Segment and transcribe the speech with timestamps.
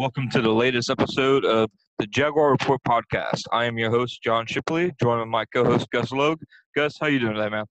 [0.00, 3.42] welcome to the latest episode of the Jaguar Report podcast.
[3.52, 6.40] I am your host, John Shipley, joined with my co-host Gus Logue.
[6.74, 7.66] Gus, how you doing today, man?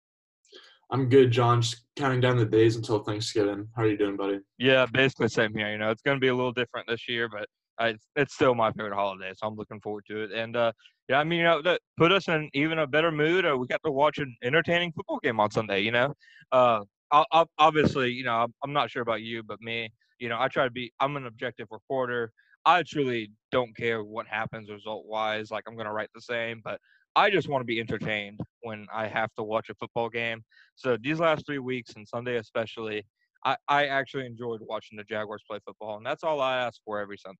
[0.92, 1.64] I'm good, John.
[1.64, 3.68] Just counting down the days until Thanksgiving.
[3.76, 4.42] How are you doing, buddy?
[4.60, 5.72] Yeah, basically same here.
[5.72, 7.48] You know, it's going to be a little different this year, but
[7.80, 10.32] I, it's still my favorite holiday, so I'm looking forward to it.
[10.32, 10.72] And uh,
[11.08, 13.44] yeah, I mean, you know, that put us in even a better mood.
[13.44, 15.80] Uh, we got to watch an entertaining football game on Sunday.
[15.80, 16.14] You know,
[16.52, 16.82] uh,
[17.58, 20.70] obviously, you know, I'm not sure about you, but me, you know, I try to
[20.70, 20.92] be.
[21.00, 22.32] I'm an objective reporter.
[22.66, 25.50] I truly don't care what happens result wise.
[25.52, 26.80] Like I'm gonna write the same, but
[27.16, 30.44] I just want to be entertained when I have to watch a football game.
[30.76, 33.06] So these last three weeks and Sunday especially,
[33.44, 37.00] I, I actually enjoyed watching the Jaguars play football, and that's all I ask for
[37.00, 37.38] every Sunday.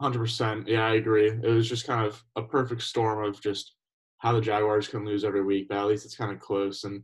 [0.00, 0.68] Hundred percent.
[0.68, 1.28] Yeah, I agree.
[1.28, 3.74] It was just kind of a perfect storm of just
[4.18, 6.84] how the Jaguars can lose every week, but at least it's kind of close.
[6.84, 7.02] And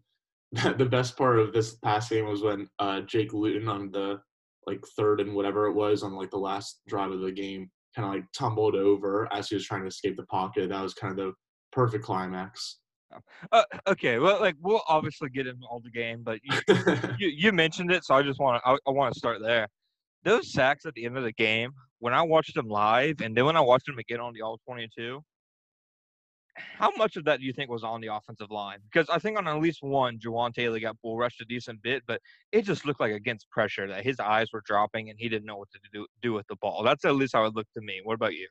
[0.79, 4.21] the best part of this past game was when uh, Jake Luton on the
[4.67, 8.09] like third and whatever it was on like the last drive of the game kind
[8.09, 10.69] of like tumbled over as he was trying to escape the pocket.
[10.69, 11.33] That was kind of the
[11.73, 12.79] perfect climax.
[13.53, 16.59] Uh, okay, well, like we'll obviously get into all the game, but you,
[17.19, 19.69] you, you, mentioned it, so I just want to I, I want to start there.
[20.25, 21.71] Those sacks at the end of the game,
[22.01, 24.59] when I watched them live, and then when I watched them again on the all
[24.67, 25.23] twenty two,
[26.57, 28.79] how much of that do you think was on the offensive line?
[28.91, 32.03] Because I think on at least one, Jawaan Taylor got bull rushed a decent bit,
[32.07, 32.21] but
[32.53, 35.57] it just looked like against pressure that his eyes were dropping and he didn't know
[35.57, 36.83] what to do do with the ball.
[36.83, 38.01] That's at least how it looked to me.
[38.03, 38.49] What about you?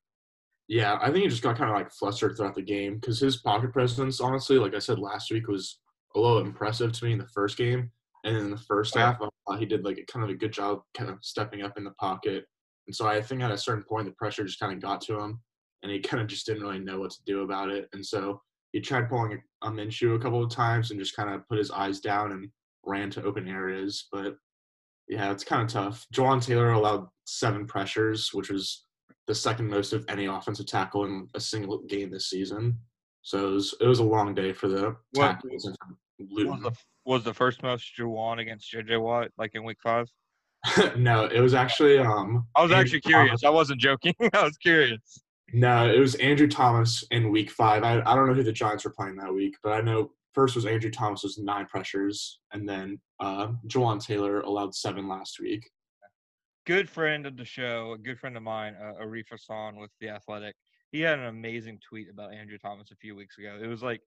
[0.68, 3.38] Yeah, I think he just got kind of like flustered throughout the game because his
[3.38, 5.80] pocket presence, honestly, like I said last week, was
[6.16, 7.92] a little impressive to me in the first game,
[8.24, 10.82] and in the first half, uh, he did like a kind of a good job,
[10.94, 12.46] kind of stepping up in the pocket.
[12.88, 15.20] And so I think at a certain point, the pressure just kind of got to
[15.20, 15.42] him,
[15.84, 17.90] and he kind of just didn't really know what to do about it.
[17.94, 21.30] And so he tried pulling a, a Minshew a couple of times and just kind
[21.30, 22.50] of put his eyes down and
[22.86, 24.08] ran to open areas.
[24.12, 24.36] But
[25.08, 26.08] yeah, it's kind of tough.
[26.14, 28.86] Jawaan Taylor allowed seven pressures, which was
[29.28, 32.78] the second most of any offensive tackle in a single game this season.
[33.22, 35.70] So it was, it was a long day for the what, tackles.
[36.20, 36.72] Was the,
[37.06, 40.08] was the first most Jawaan against JJ Watt, like in week five?
[40.98, 41.98] no, it was actually.
[41.98, 43.42] Um, I was actually curious.
[43.42, 43.44] Thomas.
[43.44, 44.14] I wasn't joking.
[44.34, 45.23] I was curious.
[45.52, 47.84] No, it was Andrew Thomas in week five.
[47.84, 50.56] I, I don't know who the Giants were playing that week, but I know first
[50.56, 55.70] was Andrew Thomas was nine pressures, and then uh, Jawaan Taylor allowed seven last week.
[56.66, 60.10] Good friend of the show, a good friend of mine, uh, Arif Hassan with the
[60.10, 60.56] Athletic.
[60.92, 63.60] He had an amazing tweet about Andrew Thomas a few weeks ago.
[63.62, 64.02] It was like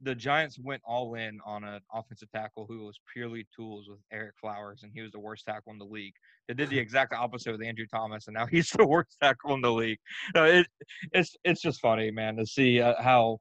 [0.00, 4.32] the Giants went all in on an offensive tackle who was purely tools with Ereck
[4.40, 6.14] Flowers, and he was the worst tackle in the league.
[6.46, 9.60] They did the exact opposite with Andrew Thomas, and now he's the worst tackle in
[9.60, 9.98] the league.
[10.36, 10.66] Uh, it,
[11.12, 13.38] it's it's just funny, man, to see uh, how.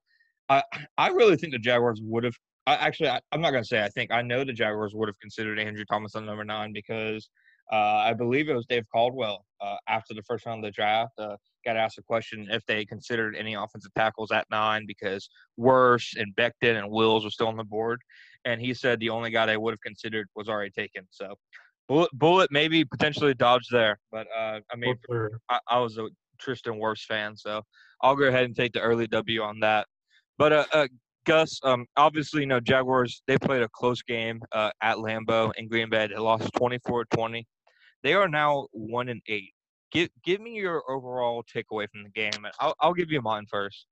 [0.49, 0.63] I
[0.97, 2.35] I really think the Jaguars would have.
[2.65, 4.11] I, actually, I, am not gonna say I think.
[4.11, 7.29] I know the Jaguars would have considered Andrew Thomas on number nine because
[7.71, 11.19] uh, I believe it was Dave Caldwell uh, after the first round of the draft
[11.67, 15.29] got asked a question if they considered any offensive tackles at nine because
[15.59, 18.01] Wirfs and Becton and Wills were still on the board,
[18.45, 21.05] and he said the only guy they would have considered was already taken.
[21.11, 21.35] So
[21.87, 24.95] Bullet, Bullet maybe potentially dodged there, but uh, I mean
[25.49, 26.07] I, I, was a
[26.39, 27.61] Tristan Wirfs fan, so
[28.01, 29.87] I'll go ahead and take the early W on that.
[30.37, 30.87] But uh, uh
[31.25, 35.67] Gus, um, obviously, you know, Jaguars, they played a close game uh, at Lambeau in
[35.67, 36.07] Green Bay.
[36.07, 37.45] They lost 24 20.
[38.03, 39.51] They are now one and eight.
[39.91, 43.45] Give give me your overall takeaway from the game, and I'll I'll give you mine
[43.49, 43.85] first.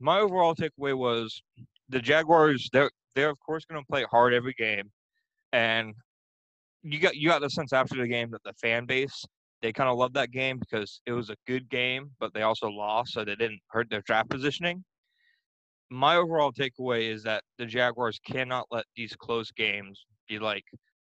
[0.00, 1.42] My overall takeaway was
[1.88, 2.68] the Jaguars.
[2.72, 4.90] They're they're of course going to play hard every game,
[5.52, 5.94] and
[6.82, 9.24] you got you got the sense after the game that the fan base
[9.62, 12.68] they kind of loved that game because it was a good game, but they also
[12.68, 14.84] lost, so they didn't hurt their draft positioning.
[15.88, 20.64] My overall takeaway is that the Jaguars cannot let these close games be like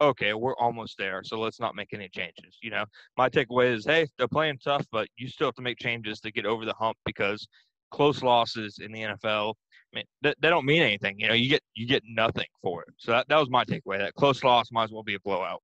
[0.01, 2.59] okay, we're almost there, so let's not make any changes.
[2.63, 2.85] You know,
[3.17, 6.31] my takeaway is, hey, they're playing tough, but you still have to make changes to
[6.31, 7.47] get over the hump because
[7.91, 9.55] close losses in the NFL,
[9.93, 11.19] I mean, they, they don't mean anything.
[11.19, 12.95] You know, you get you get nothing for it.
[12.99, 13.99] So that, that was my takeaway.
[13.99, 15.63] That close loss might as well be a blowout.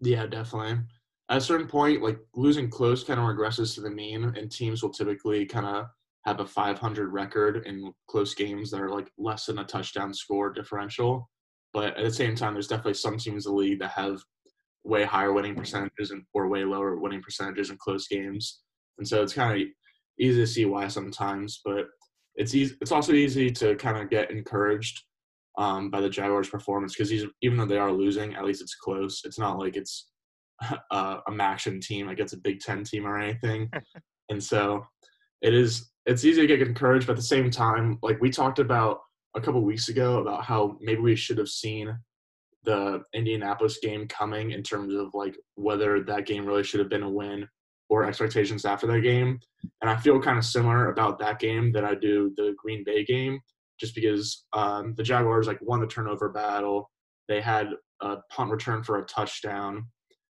[0.00, 0.82] Yeah, definitely.
[1.28, 4.82] At a certain point, like losing close kind of regresses to the mean, and teams
[4.82, 5.86] will typically kind of
[6.26, 10.52] have a 500 record in close games that are like less than a touchdown score
[10.52, 11.30] differential.
[11.72, 14.20] But at the same time, there's definitely some teams in the league that have
[14.84, 18.60] way higher winning percentages and or way lower winning percentages in close games.
[18.98, 19.68] And so it's kind of
[20.18, 21.86] easy to see why sometimes, but
[22.36, 22.74] it's easy.
[22.80, 25.02] It's also easy to kind of get encouraged
[25.58, 27.12] um, by the Jaguars' performance because
[27.42, 29.22] even though they are losing, at least it's close.
[29.24, 30.08] It's not like it's
[30.90, 33.70] a MACtion team, like it's a Big Ten team or anything.
[34.30, 34.84] and so
[35.42, 35.90] it is.
[36.06, 39.00] It's easy to get encouraged, but at the same time, like we talked about
[39.34, 41.96] a couple weeks ago about how maybe we should have seen
[42.64, 47.02] the Indianapolis game coming in terms of like whether that game really should have been
[47.02, 47.48] a win
[47.88, 49.38] or expectations after that game.
[49.80, 53.04] And I feel kind of similar about that game that I do the Green Bay
[53.04, 53.40] game,
[53.78, 56.90] just because um, the Jaguars like won the turnover battle.
[57.28, 57.68] They had
[58.00, 59.86] a punt return for a touchdown,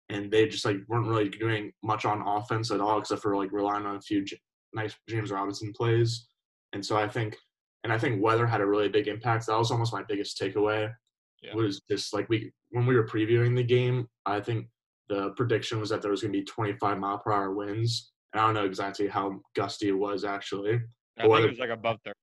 [0.08, 3.52] and they just like weren't really doing much on offense at all, except for like
[3.52, 4.40] relying on a few J-
[4.72, 6.28] nice James Robinson plays.
[6.72, 7.36] And so I think,
[7.84, 9.46] and I think weather had a really big impact.
[9.46, 10.92] That was almost my biggest takeaway.
[11.42, 11.54] Yeah.
[11.54, 14.68] Was just like we when we were previewing the game, I think
[15.08, 18.12] the prediction was that there was going to be 25 mile per hour winds.
[18.32, 20.80] And I don't know exactly how gusty it was actually.
[21.18, 22.16] I think it was like above 30.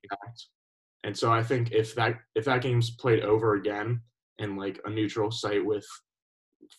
[1.03, 4.01] And so I think if that if that game's played over again
[4.37, 5.85] in like a neutral site with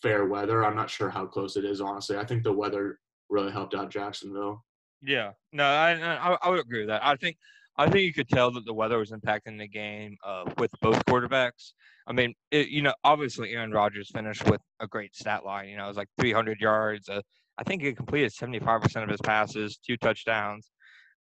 [0.02, 1.80] fair weather, I'm not sure how close it is.
[1.80, 2.98] Honestly, I think the weather
[3.28, 4.64] really helped out Jacksonville.
[5.02, 7.04] Yeah, no, I, I I would agree with that.
[7.04, 7.38] I think
[7.76, 11.04] I think you could tell that the weather was impacting the game uh, with both
[11.06, 11.72] quarterbacks.
[12.06, 15.68] I mean, it, you know, obviously Aaron Rodgers finished with a great stat line.
[15.68, 17.08] You know, it was like 300 yards.
[17.08, 17.22] Uh,
[17.58, 20.70] I think he completed 75% of his passes, two touchdowns.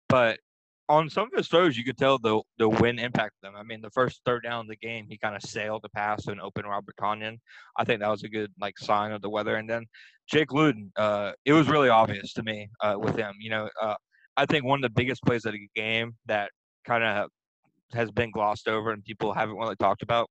[0.09, 0.39] But
[0.89, 3.55] on some of his throws, you could tell the the wind impacted them.
[3.57, 6.25] I mean, the first third down of the game, he kind of sailed the pass
[6.25, 7.39] to an open Robert Tonyan.
[7.77, 9.57] I think that was a good like sign of the weather.
[9.57, 9.87] And then
[10.29, 13.35] Jake Luton, uh, it was really obvious to me uh, with him.
[13.41, 13.97] You know, uh,
[14.37, 16.51] I think one of the biggest plays of the game that
[16.87, 17.31] kind of
[17.93, 20.29] has been glossed over and people haven't really talked about.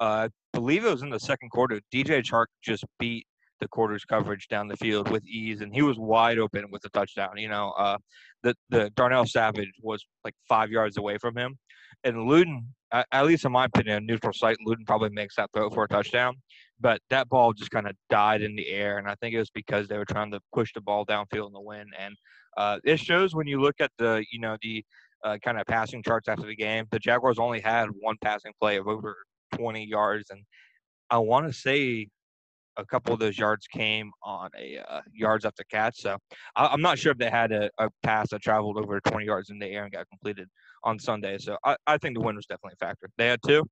[0.00, 1.80] Uh, I believe it was in the second quarter.
[1.92, 3.26] DJ Chark just beat
[3.60, 6.90] the quarters coverage down the field with ease, and he was wide open with a
[6.90, 7.36] touchdown.
[7.36, 7.96] You know, uh,
[8.42, 11.58] the the Darnell Savage was like five yards away from him,
[12.04, 15.84] and Luton, at, least in my opinion, neutral site, Luton probably makes that throw for
[15.84, 16.34] a touchdown.
[16.78, 19.50] But that ball just kind of died in the air, and I think it was
[19.50, 21.88] because they were trying to push the ball downfield in the wind.
[21.98, 22.14] And
[22.56, 24.84] uh, it shows when you look at the you know the
[25.24, 26.84] uh, kind of passing charts after the game.
[26.90, 29.16] The Jaguars only had one passing play of over
[29.54, 30.42] 20 yards, and
[31.10, 32.08] I want to say
[32.76, 36.00] a couple of those yards came on a uh, yards after catch.
[36.00, 36.16] So
[36.54, 39.50] I, I'm not sure if they had a, a pass that traveled over 20 yards
[39.50, 40.48] in the air and got completed
[40.84, 41.38] on Sunday.
[41.38, 43.08] So I, I think the wind was definitely a factor.
[43.16, 43.64] They had two.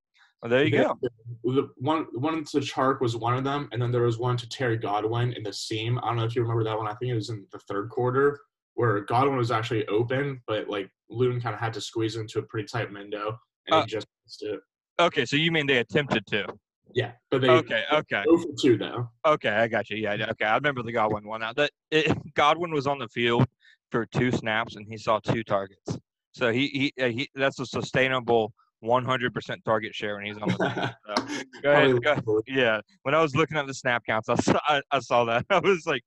[0.42, 0.98] Well, there you go.
[1.42, 4.48] The one one to Chark was one of them, and then there was one to
[4.48, 5.98] Terry Godwin in the seam.
[5.98, 6.86] I don't know if you remember that one.
[6.86, 8.40] I think it was in the third quarter
[8.74, 12.42] where Godwin was actually open, but like Luton kind of had to squeeze into a
[12.42, 14.60] pretty tight window, and Uh, he just missed it.
[15.00, 16.46] Okay, so you mean they attempted to?
[16.94, 18.22] Yeah, but they Okay, okay.
[18.26, 19.08] go for two though.
[19.26, 19.96] Okay, I got you.
[19.96, 20.44] Yeah, yeah, okay.
[20.44, 21.40] I remember the Godwin one.
[21.40, 23.46] Now that it, Godwin was on the field
[23.90, 25.98] for two snaps and he saw two targets.
[26.32, 28.52] So he he, uh, he that's a sustainable
[28.84, 30.90] 100% target share when he's on the field.
[31.06, 31.14] So,
[31.62, 32.24] go ahead.
[32.24, 35.24] Go, yeah, when I was looking at the snap counts, I saw I, I saw
[35.24, 35.46] that.
[35.50, 36.02] I was like,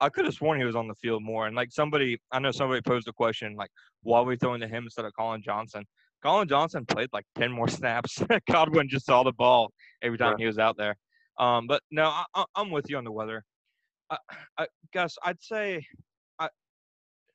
[0.00, 1.46] I could have sworn he was on the field more.
[1.46, 3.70] And like somebody, I know somebody posed a question like,
[4.02, 5.84] why are we throwing to him instead of Collin Johnson?
[6.22, 8.22] Collin Johnson played like 10 more snaps.
[8.50, 9.72] Godwin just saw the ball
[10.02, 10.96] every time he was out there.
[11.38, 13.44] Um, but no, I, I, I'm with you on the weather.
[14.10, 14.18] I,
[14.58, 15.84] I guess I'd say
[16.38, 16.48] I,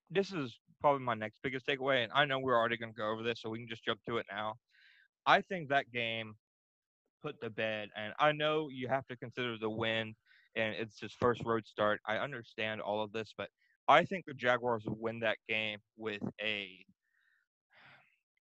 [0.09, 2.03] this is probably my next biggest takeaway.
[2.03, 3.99] And I know we're already going to go over this, so we can just jump
[4.07, 4.55] to it now.
[5.25, 6.35] I think that game
[7.23, 10.15] put to bed, and I know you have to consider the win,
[10.55, 11.99] and it's his first road start.
[12.07, 13.49] I understand all of this, but
[13.89, 16.69] I think the Jaguars will win that game with a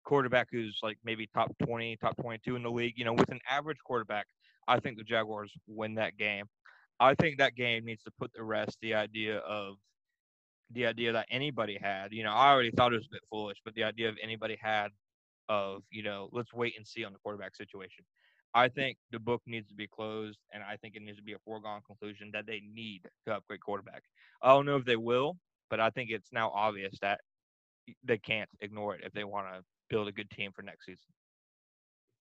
[0.08, 2.94] quarterback who's like maybe top 20, top 22 in the league.
[2.96, 4.26] You know, with an average quarterback,
[4.66, 6.46] I think the Jaguars win that game.
[6.98, 9.76] I think that game needs to put to rest the idea of
[10.72, 12.12] the idea that anybody had.
[12.12, 14.56] You know, I already thought it was a bit foolish, but the idea of anybody
[14.60, 14.88] had
[15.50, 18.04] of, you know, let's wait and see on the quarterback situation.
[18.54, 21.34] I think the book needs to be closed, and I think it needs to be
[21.34, 24.02] a foregone conclusion that they need to upgrade quarterback.
[24.42, 25.36] I don't know if they will,
[25.68, 27.20] but I think it's now obvious that
[28.02, 31.06] they can't ignore it if they want to build a good team for next season.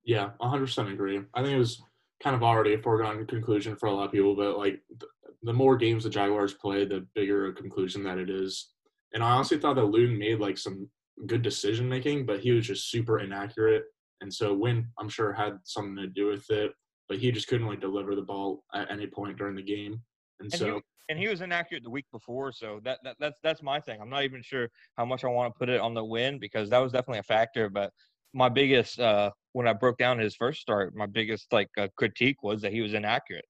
[0.03, 1.21] Yeah, 100% agree.
[1.33, 1.81] I think it was
[2.23, 5.11] kind of already a foregone conclusion for a lot of people, but like th-
[5.43, 8.69] the more games the Jaguars play, the bigger a conclusion that it is.
[9.13, 10.89] And I honestly thought that Luton made like some
[11.25, 13.83] good decision making, but he was just super inaccurate.
[14.21, 16.71] And so Win, I'm sure, had something to do with it,
[17.07, 20.01] but he just couldn't like deliver the ball at any point during the game.
[20.39, 23.39] And, And so he, and he was inaccurate the week before, so that, that that's
[23.41, 23.99] that's my thing.
[24.01, 26.69] I'm not even sure how much I want to put it on the win because
[26.69, 27.69] that was definitely a factor.
[27.69, 27.91] But
[28.33, 32.43] my biggest uh, when I broke down his first start, my biggest like uh, critique
[32.43, 33.45] was that he was inaccurate.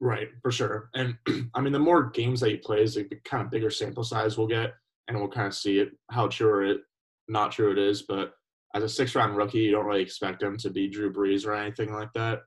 [0.00, 0.90] Right, for sure.
[0.94, 1.16] And
[1.54, 4.46] I mean, the more games that he plays, the kind of bigger sample size we'll
[4.46, 4.74] get,
[5.08, 6.80] and we'll kind of see it how true it,
[7.28, 8.02] not true it is.
[8.02, 8.34] But
[8.74, 11.54] as a six round rookie, you don't really expect him to be Drew Brees or
[11.54, 12.40] anything like that.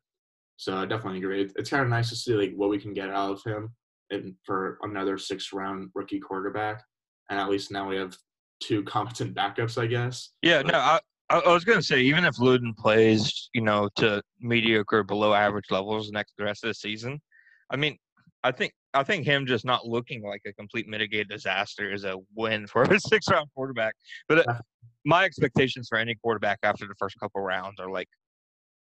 [0.59, 1.41] So I definitely agree.
[1.41, 3.73] It's- kind of nice to see like what we can get out of him,
[4.09, 6.83] and for another six round rookie quarterback.
[7.29, 8.17] And at least now we have
[8.59, 10.31] two competent backups, I guess.
[10.41, 10.99] Yeah, no, I
[11.29, 15.71] I I was gonna say even if Luton plays, you know, to mediocre, below average
[15.71, 17.21] levels next the rest of the season,
[17.69, 17.97] I mean,
[18.43, 22.17] I think I think him just not looking like a complete mitigated disaster is a
[22.35, 23.95] win for a six round quarterback.
[24.27, 24.59] But uh,
[25.05, 28.09] my expectations for any quarterback after the first couple rounds are like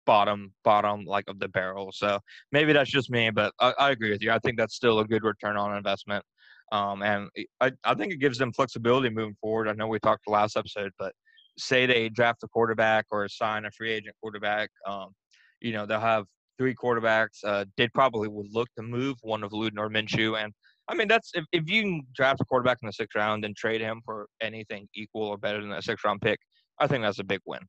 [0.06, 1.92] bottom bottom like of the barrel.
[1.92, 2.18] So
[2.50, 4.32] maybe that's just me, but I, I agree with you.
[4.32, 6.24] I think that's still a good return on investment.
[6.72, 7.28] Um, and
[7.60, 9.68] I, I think it gives them flexibility moving forward.
[9.68, 11.12] I know we talked the last episode, but
[11.58, 15.10] say they draft a quarterback or sign a free agent quarterback, um,
[15.60, 16.24] you know, they'll have
[16.58, 17.44] three quarterbacks.
[17.44, 20.42] Uh, they probably would look to move one of Luton or Minshew.
[20.42, 20.52] And
[20.88, 23.56] I mean, that's if, if you can draft a quarterback in the sixth round and
[23.56, 26.38] trade him for anything equal or better than a sixth round pick,
[26.78, 27.60] I think that's a big win.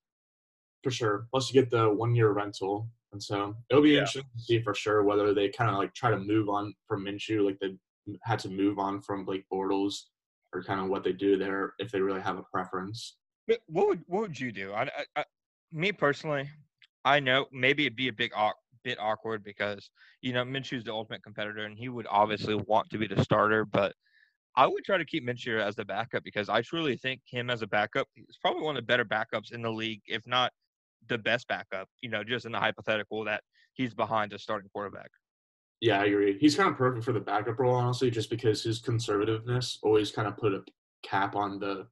[0.84, 1.28] For sure.
[1.32, 2.90] Plus, you get the one year rental.
[3.14, 4.00] And so it'll be yeah.
[4.00, 7.06] interesting to see for sure whether they kind of like try to move on from
[7.06, 7.76] Minshew, like they
[8.24, 9.96] had to move on from Blake Bortles,
[10.52, 13.18] or kind of what they do there if they really have a preference.
[13.68, 14.74] What would what would you do?
[14.74, 15.24] I, I, I
[15.72, 16.50] me personally,
[17.06, 18.32] I know maybe it'd be a big
[18.84, 19.90] bit awkward because
[20.22, 23.64] you know Minshew's the ultimate competitor, and he would obviously want to be the starter.
[23.64, 23.94] But
[24.56, 27.62] I would try to keep Minshew as the backup because I truly think him as
[27.62, 30.52] a backup is probably one of the better backups in the league, if not
[31.08, 31.88] the best backup.
[32.02, 33.42] You know, just in the hypothetical that
[33.74, 35.10] he's behind a starting quarterback.
[35.82, 36.38] Yeah, I agree.
[36.40, 40.28] He's kind of perfect for the backup role, honestly, just because his conservativeness always kind
[40.28, 40.64] of put a
[41.04, 41.88] cap on the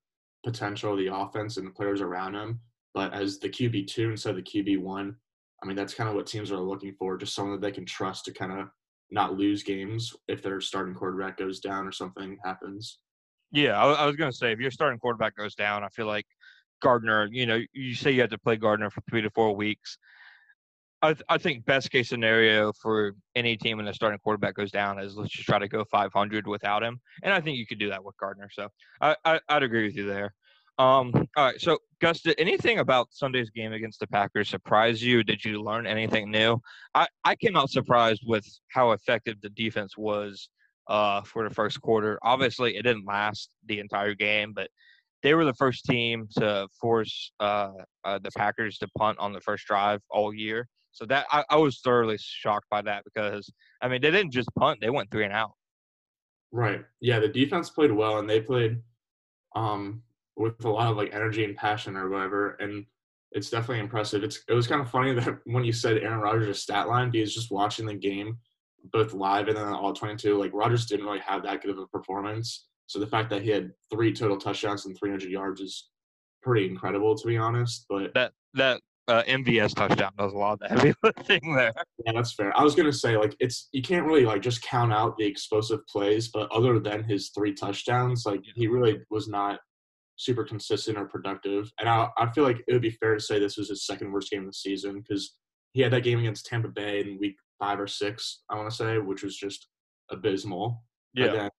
[0.46, 2.60] potential of the offense and the players around him.
[2.94, 5.16] But as the QB two instead of the QB one,
[5.62, 7.86] I mean, that's kind of what teams are looking for, just someone that they can
[7.86, 8.68] trust to kind of
[9.12, 13.00] not lose games if their starting quarterback goes down or something happens.
[13.52, 16.06] Yeah, I, I was going to say, if your starting quarterback goes down, I feel
[16.06, 16.26] like
[16.82, 19.98] Gardner, you know, you say you have to play Gardner for three to four weeks.
[21.04, 24.72] I, th- I think best case scenario for any team when the starting quarterback goes
[24.72, 27.80] down is let's just try to go 500 without him, and I think you could
[27.80, 28.50] do that with Gardner.
[28.52, 28.68] So
[29.00, 30.34] I, I would agree with you there.
[30.78, 31.62] Um, all right.
[31.62, 35.24] So, Gus, did anything about Sunday's game against the Packers surprise you?
[35.24, 36.60] Did you learn anything new?
[36.96, 40.50] I, I came out surprised with how effective the defense was
[40.88, 42.18] uh, for the first quarter.
[42.24, 44.70] Obviously, it didn't last the entire game, but
[45.24, 47.72] they were the first team to force uh,
[48.04, 50.68] uh, the Packers to punt on the first drive all year.
[50.92, 53.52] So that I, I was thoroughly shocked by that because
[53.82, 55.52] I mean they didn't just punt; they went three and out.
[56.52, 56.84] Right.
[57.00, 58.82] Yeah, the defense played well, and they played
[59.56, 60.04] um,
[60.36, 62.52] with a lot of like energy and passion or whatever.
[62.60, 62.86] And
[63.32, 64.24] it's definitely impressive.
[64.24, 67.34] It's it was kind of funny that when you said Aaron Rodgers' stat line, because
[67.34, 68.38] just watching the game
[68.92, 71.88] both live and then all 22, like Rodgers didn't really have that good of a
[71.88, 72.68] performance.
[72.88, 75.90] So the fact that he had three total touchdowns and 300 yards is
[76.42, 77.86] pretty incredible, to be honest.
[77.90, 81.74] But that that uh, MVS touchdown does a lot of the heavy lifting there.
[82.06, 82.58] Yeah, that's fair.
[82.58, 85.86] I was gonna say like it's you can't really like just count out the explosive
[85.88, 89.60] plays, but other than his three touchdowns, like he really was not
[90.16, 91.72] super consistent or productive.
[91.80, 94.12] And I, I feel like it would be fair to say this was his second
[94.12, 95.36] worst game of the season because
[95.74, 98.76] he had that game against Tampa Bay in week five or six, I want to
[98.76, 99.68] say, which was just
[100.12, 100.84] abysmal.
[101.14, 101.50] Yeah.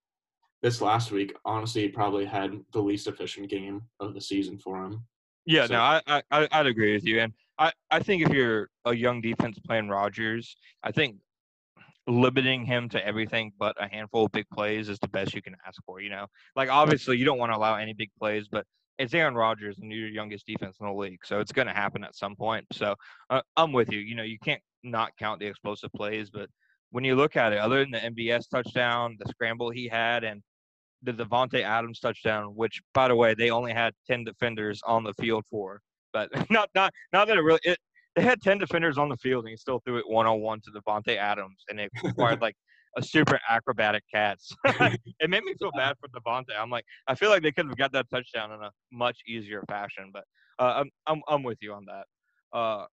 [0.63, 5.03] This last week, honestly, probably had the least efficient game of the season for him.
[5.45, 5.73] Yeah, so.
[5.73, 9.21] no, I, I I'd agree with you, and I I think if you're a young
[9.21, 11.17] defense playing Rodgers, I think
[12.07, 15.55] limiting him to everything but a handful of big plays is the best you can
[15.67, 15.99] ask for.
[15.99, 18.65] You know, like obviously you don't want to allow any big plays, but
[18.97, 21.73] it's Aaron Rodgers and you're your youngest defense in the league, so it's going to
[21.73, 22.65] happen at some point.
[22.71, 22.95] So
[23.29, 23.99] uh, I'm with you.
[23.99, 26.49] You know, you can't not count the explosive plays, but
[26.91, 30.41] when you look at it, other than the MVS touchdown, the scramble he had, and
[31.03, 35.13] the Davante Adams touchdown, which by the way they only had ten defenders on the
[35.13, 35.81] field for,
[36.11, 37.77] but not not not that it really it
[38.15, 40.61] they had 10 defenders on the field and he still threw it one on one
[40.61, 42.55] to Davante Adams and it required like
[42.95, 44.51] a super acrobatic catch.
[44.65, 46.51] it made me feel bad for Davante.
[46.57, 49.63] I'm like, I feel like they could have got that touchdown in a much easier
[49.67, 50.25] fashion, but
[50.59, 52.57] uh, I'm, I'm, I'm with you on that.
[52.57, 52.85] Uh,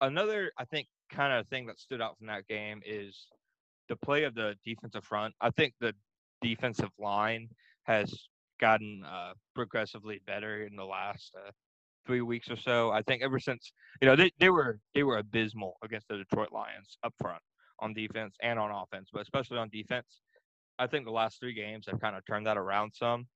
[0.00, 3.26] another, I think, kind of thing that stood out from that game is
[3.90, 5.34] the play of the defensive front.
[5.42, 5.92] I think the
[6.44, 7.48] defensive line
[7.84, 8.12] has
[8.60, 11.50] gotten uh, progressively better in the last uh,
[12.06, 12.90] three weeks or so.
[12.90, 16.52] I think ever since you know they, they were they were abysmal against the Detroit
[16.52, 17.42] Lions up front
[17.80, 20.20] on defense and on offense, but especially on defense.
[20.78, 23.26] I think the last three games have kind of turned that around some.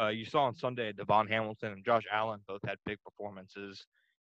[0.00, 3.84] Uh, you saw on Sunday DaVon Hamilton and Josh Allen both had big performances.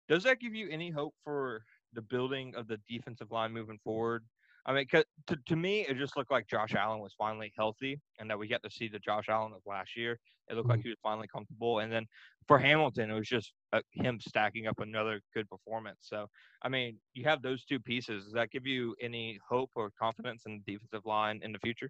[0.07, 4.23] Does that give you any hope for the building of the defensive line moving forward?
[4.67, 8.29] I mean, to, to me, it just looked like Josh Allen was finally healthy and
[8.29, 10.19] that we get to see the Josh Allen of last year.
[10.49, 10.87] It looked like mm-hmm.
[10.87, 11.79] he was finally comfortable.
[11.79, 12.05] And then
[12.47, 15.99] for Hamilton, it was just uh, him stacking up another good performance.
[16.01, 16.27] So,
[16.63, 18.25] I mean, you have those two pieces.
[18.25, 21.89] Does that give you any hope or confidence in the defensive line in the future?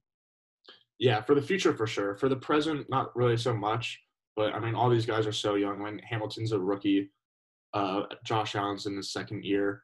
[1.00, 2.15] Yeah, for the future, for sure.
[2.15, 4.00] For the present, not really so much.
[4.36, 5.84] But I mean, all these guys are so young.
[5.84, 7.10] Mean, Hamilton's a rookie.
[7.74, 9.84] Uh, Josh Allen's in his second year.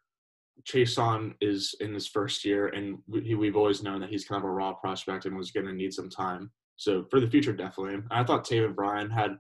[0.63, 4.48] Chaisson is in his first year, and we, we've always known that he's kind of
[4.48, 6.51] a raw prospect and was going to need some time.
[6.77, 8.03] So for the future, definitely.
[8.12, 9.38] I thought Taven Bryan had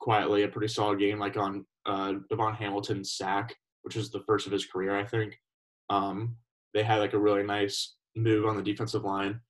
[0.00, 4.46] quietly a pretty solid game, like on uh, DaVon Hamilton's sack, which was the first
[4.46, 5.38] of his career, I think.
[5.90, 6.36] Um,
[6.74, 9.40] they had like a really nice move on the defensive line,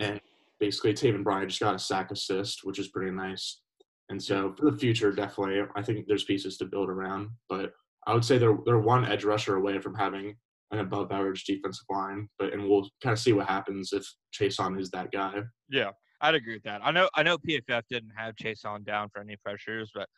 [0.00, 0.20] and
[0.58, 3.60] basically Taven Bryan just got a sack assist, which is pretty nice.
[4.08, 7.30] And so for the future, definitely, I think there's pieces to build around.
[7.48, 7.72] But
[8.06, 10.36] I would say they're they're one edge rusher away from having
[10.72, 12.28] an above average defensive line.
[12.38, 15.42] But and we'll kind of see what happens if Chaisson is that guy.
[15.68, 16.80] Yeah, I'd agree with that.
[16.84, 20.08] I know I know PFF didn't have Chaisson down for any pressures, but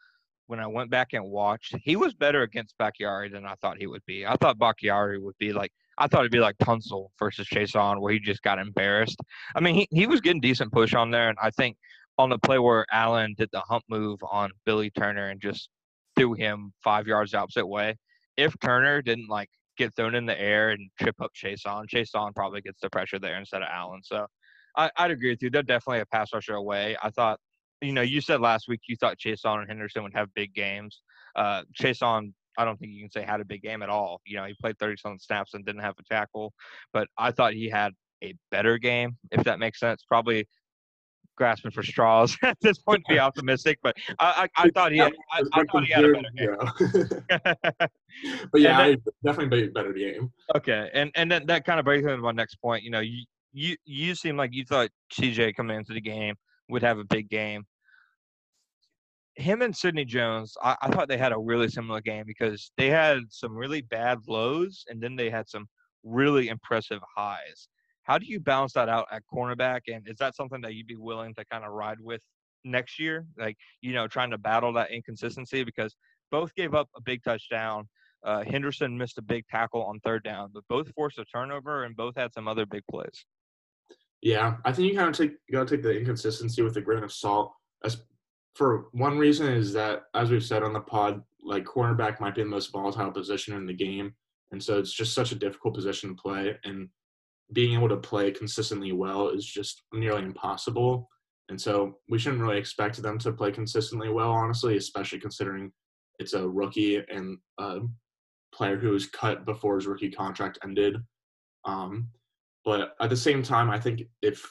[0.46, 3.86] when I went back and watched, he was better against Bakhtiari than I thought he
[3.86, 4.26] would be.
[4.26, 8.12] I thought Bakhtiari would be like I thought it'd be like Tunsil versus Chaisson, where
[8.12, 9.18] he just got embarrassed.
[9.54, 11.76] I mean, he, he was getting decent push on there, and I think
[12.18, 15.70] on the play where Allen did the hump move on Billy Turner and just
[16.18, 17.96] threw him five yards opposite way.
[18.36, 22.32] If Turner didn't like get thrown in the air and trip up Chaisson, Chase on
[22.32, 24.00] probably gets the pressure there instead of Allen.
[24.02, 24.26] So
[24.76, 25.50] I, I'd agree with you.
[25.50, 26.96] They're definitely a pass rusher away.
[27.02, 27.38] I thought,
[27.80, 31.02] you know, you said last week you thought Chaisson and Henderson would have big games.
[31.36, 34.20] Uh, Chaisson I don't think you can say had a big game at all.
[34.26, 36.52] You know, he played 30 something snaps and didn't have a tackle,
[36.92, 40.04] but I thought he had a better game, if that makes sense.
[40.06, 40.48] Probably
[41.38, 44.98] grasping for straws at this point to be optimistic, but I, I, I thought he
[44.98, 46.56] had, I, I, thought he had a better game.
[47.30, 47.86] Yeah.
[48.52, 50.30] but yeah, then, definitely a better game.
[50.56, 52.82] Okay, and and then that kind of brings me to my next point.
[52.82, 56.34] You know, you you you seem like you thought CJ coming into the game
[56.68, 57.64] would have a big game.
[59.36, 62.90] Him and Sidney Jones, I, I thought they had a really similar game because they
[62.90, 65.66] had some really bad lows and then they had some
[66.02, 67.68] really impressive highs.
[68.08, 69.82] How do you balance that out at cornerback?
[69.92, 72.22] And is that something that you'd be willing to kind of ride with
[72.64, 73.26] next year?
[73.36, 75.94] Like, you know, trying to battle that inconsistency because
[76.30, 77.86] both gave up a big touchdown.
[78.24, 81.94] Uh, Henderson missed a big tackle on third down, but both forced a turnover and
[81.94, 83.26] both had some other big plays.
[84.22, 86.80] Yeah, I think you kind of take you got to take the inconsistency with a
[86.80, 87.52] grain of salt.
[87.84, 87.98] As
[88.54, 92.42] for one reason is that, as we've said on the pod, like cornerback might be
[92.42, 94.14] the most volatile position in the game,
[94.50, 96.56] and so it's just such a difficult position to play.
[96.64, 96.88] And
[97.52, 101.08] being able to play consistently well is just nearly impossible.
[101.48, 105.72] And so we shouldn't really expect them to play consistently well, honestly, especially considering
[106.18, 107.80] it's a rookie and a
[108.52, 110.96] player who was cut before his rookie contract ended.
[111.64, 112.08] Um,
[112.64, 114.44] but at the same time, I think if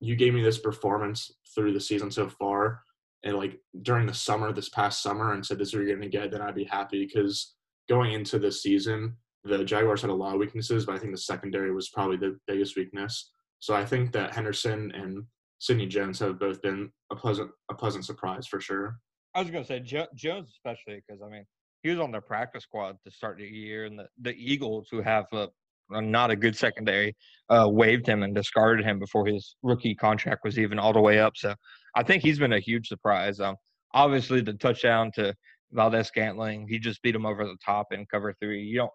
[0.00, 2.82] you gave me this performance through the season so far,
[3.22, 6.10] and like during the summer, this past summer, and said this is what you're going
[6.10, 7.54] to get, then I'd be happy because
[7.88, 11.18] going into this season, the Jaguars had a lot of weaknesses, but I think the
[11.18, 13.30] secondary was probably the biggest weakness.
[13.58, 15.24] So I think that Henderson and
[15.58, 18.98] Sidney Jones have both been a pleasant a pleasant surprise for sure.
[19.34, 21.44] I was going to say jo- Jones especially because I mean
[21.82, 25.02] he was on their practice squad to start the year, and the, the Eagles who
[25.02, 25.48] have a,
[25.90, 27.16] a not a good secondary
[27.48, 31.18] uh, waived him and discarded him before his rookie contract was even all the way
[31.18, 31.36] up.
[31.36, 31.54] So
[31.96, 33.40] I think he's been a huge surprise.
[33.40, 33.56] Um,
[33.94, 35.34] obviously the touchdown to
[35.72, 38.62] Valdes-Scantling, he just beat him over the top in cover three.
[38.62, 38.92] You don't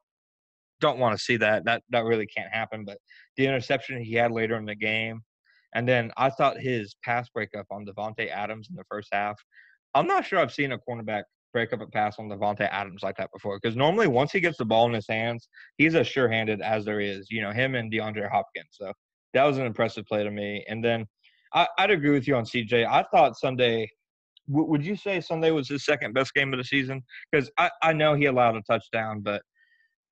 [0.80, 1.66] don't want to see that.
[1.66, 2.86] That that really can't happen.
[2.86, 2.98] But
[3.36, 5.22] the interception he had later in the game,
[5.76, 9.40] and then I thought his pass breakup on Davante Adams in the first half.
[9.96, 13.18] I'm not sure I've seen a cornerback break up a pass on Davante Adams like
[13.18, 13.60] that before.
[13.62, 17.00] Because normally once he gets the ball in his hands, he's as sure-handed as there
[17.00, 17.32] is.
[17.32, 18.70] You know him and DeAndre Hopkins.
[18.72, 18.92] So
[19.34, 20.64] that was an impressive play to me.
[20.68, 21.06] And then
[21.54, 22.86] I, would agree with you on CJ.
[22.86, 23.90] I thought Sunday.
[24.48, 27.02] would you say Sunday was his second best game of the season?
[27.32, 29.42] Because I, I know he allowed a touchdown, but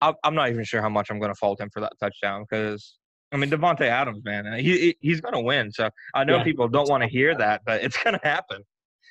[0.02, 2.98] I'm not even sure how much I'm going to fault him for that touchdown because
[3.32, 5.72] I mean Davante Adams, man, uh, he he's going to win.
[5.72, 6.44] So I know yeah.
[6.44, 8.64] people don't want to hear that, but it's going to happen.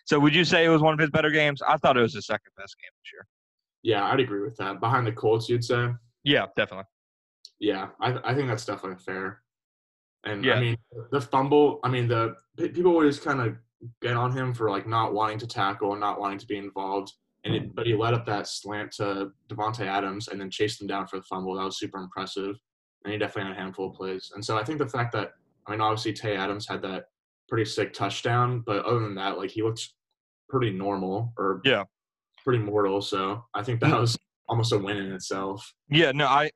[0.07, 1.63] So would you say it was one of his better games?
[1.67, 3.27] I thought it was his second best game this year.
[3.83, 4.81] Yeah, I'd agree with that.
[4.81, 5.89] Behind the Colts, you'd say.
[6.23, 6.87] Yeah, definitely.
[7.59, 9.41] Yeah, I I think that's definitely fair.
[10.25, 10.55] And yeah.
[10.55, 10.77] I mean
[11.11, 11.81] the fumble.
[11.83, 13.57] I mean the people always kind of
[14.01, 17.13] get on him for like not wanting to tackle and not wanting to be involved
[17.45, 20.87] and it, but he led up that slant to Davante Adams and then chased him
[20.87, 21.55] down for the fumble.
[21.55, 22.57] That was super impressive,
[23.05, 24.31] and he definitely had a handful of plays.
[24.35, 25.33] And so I think the fact that
[25.67, 27.05] I mean, obviously Tay Adams had that
[27.49, 29.89] pretty sick touchdown, but other than that, like he looked
[30.49, 31.85] pretty normal or yeah,
[32.43, 33.01] pretty mortal.
[33.01, 35.75] So I think that was almost a win in itself.
[35.89, 36.51] Yeah, no, I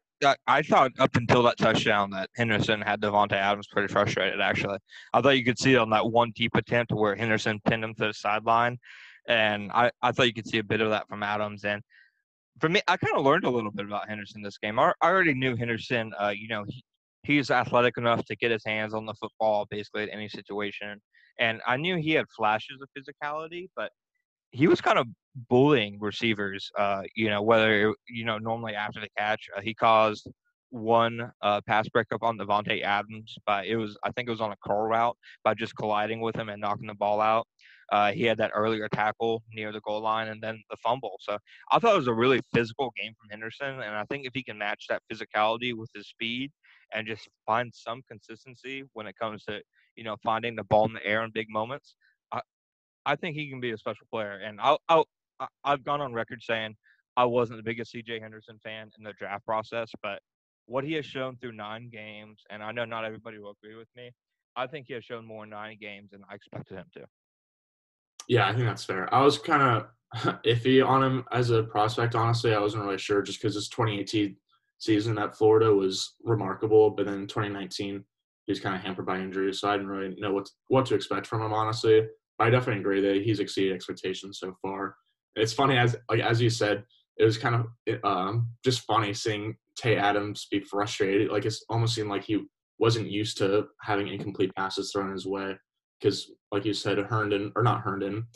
[0.46, 4.40] I, thought up until that touchdown that Henderson had Davante Adams pretty frustrated.
[4.40, 4.79] Actually,
[5.12, 7.94] I thought you could see it on that one deep attempt where Henderson pinned him
[7.94, 8.79] to the sideline,
[9.29, 11.64] and I, I thought you could see a bit of that from Adams.
[11.64, 11.83] And
[12.61, 14.79] for me, I kind of learned a little bit about Henderson this game.
[14.79, 16.12] I, I already knew Henderson.
[16.21, 16.83] Uh, you know, he,
[17.23, 21.01] he's athletic enough to get his hands on the football basically at any situation,
[21.38, 23.93] and I knew he had flashes of physicality, but
[24.51, 25.07] he was kind of
[25.49, 26.71] bullying receivers.
[26.77, 30.29] Uh, you know, whether you know normally after the catch, uh, he caused
[30.70, 34.52] one uh, pass breakup on Davante Adams by it was I think it was on
[34.52, 37.46] a curl route by just colliding with him and knocking the ball out.
[37.90, 41.18] Uh, he had that earlier tackle near the goal line and then the fumble.
[41.20, 41.38] So
[41.72, 44.42] I thought it was a really physical game from Henderson, and I think if he
[44.42, 46.50] can match that physicality with his speed
[46.92, 49.61] and just find some consistency when it comes to
[49.96, 51.96] you know finding the ball in the air in big moments,
[52.33, 52.40] I
[53.07, 54.40] I think he can be a special player.
[54.44, 55.07] And I'll, I'll
[55.64, 56.76] I've gone on record saying
[57.16, 60.20] I wasn't the biggest CJ Henderson fan in the draft process, but
[60.68, 63.88] what he has shown through nine games, and I know not everybody will agree with
[63.96, 64.12] me.
[64.54, 67.07] I think he has shown more in nine games than I expected him to.
[68.28, 69.12] Yeah, I think that's fair.
[69.12, 72.14] I was kind of iffy on him as a prospect.
[72.14, 74.37] Honestly, I wasn't really sure just because his 2018
[74.78, 78.04] season at Florida was remarkable, but then 2019
[78.44, 80.87] he was kind of hampered by injuries, so I didn't really know what to, what
[80.87, 81.52] to expect from him.
[81.52, 82.07] Honestly,
[82.38, 84.96] but I definitely agree that he's exceeded expectations so far.
[85.35, 86.85] It's funny as like as you said,
[87.18, 91.31] it was kind of um, just funny seeing Tay Adams be frustrated.
[91.31, 92.44] Like it almost seemed like he
[92.78, 95.57] wasn't used to having incomplete passes thrown his way
[96.00, 98.26] because, like you said, Herndon or not Herndon,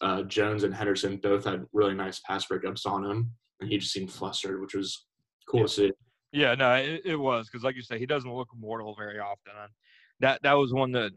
[0.00, 3.92] uh, Jones and Henderson both had really nice pass breakups on him, and he just
[3.92, 5.06] seemed flustered, which was
[5.48, 5.66] cool yeah.
[5.66, 5.92] to see.
[6.32, 9.52] Yeah, no, it, it was because, like you said, he doesn't look mortal very often,
[9.60, 9.72] and
[10.20, 11.10] that that was one that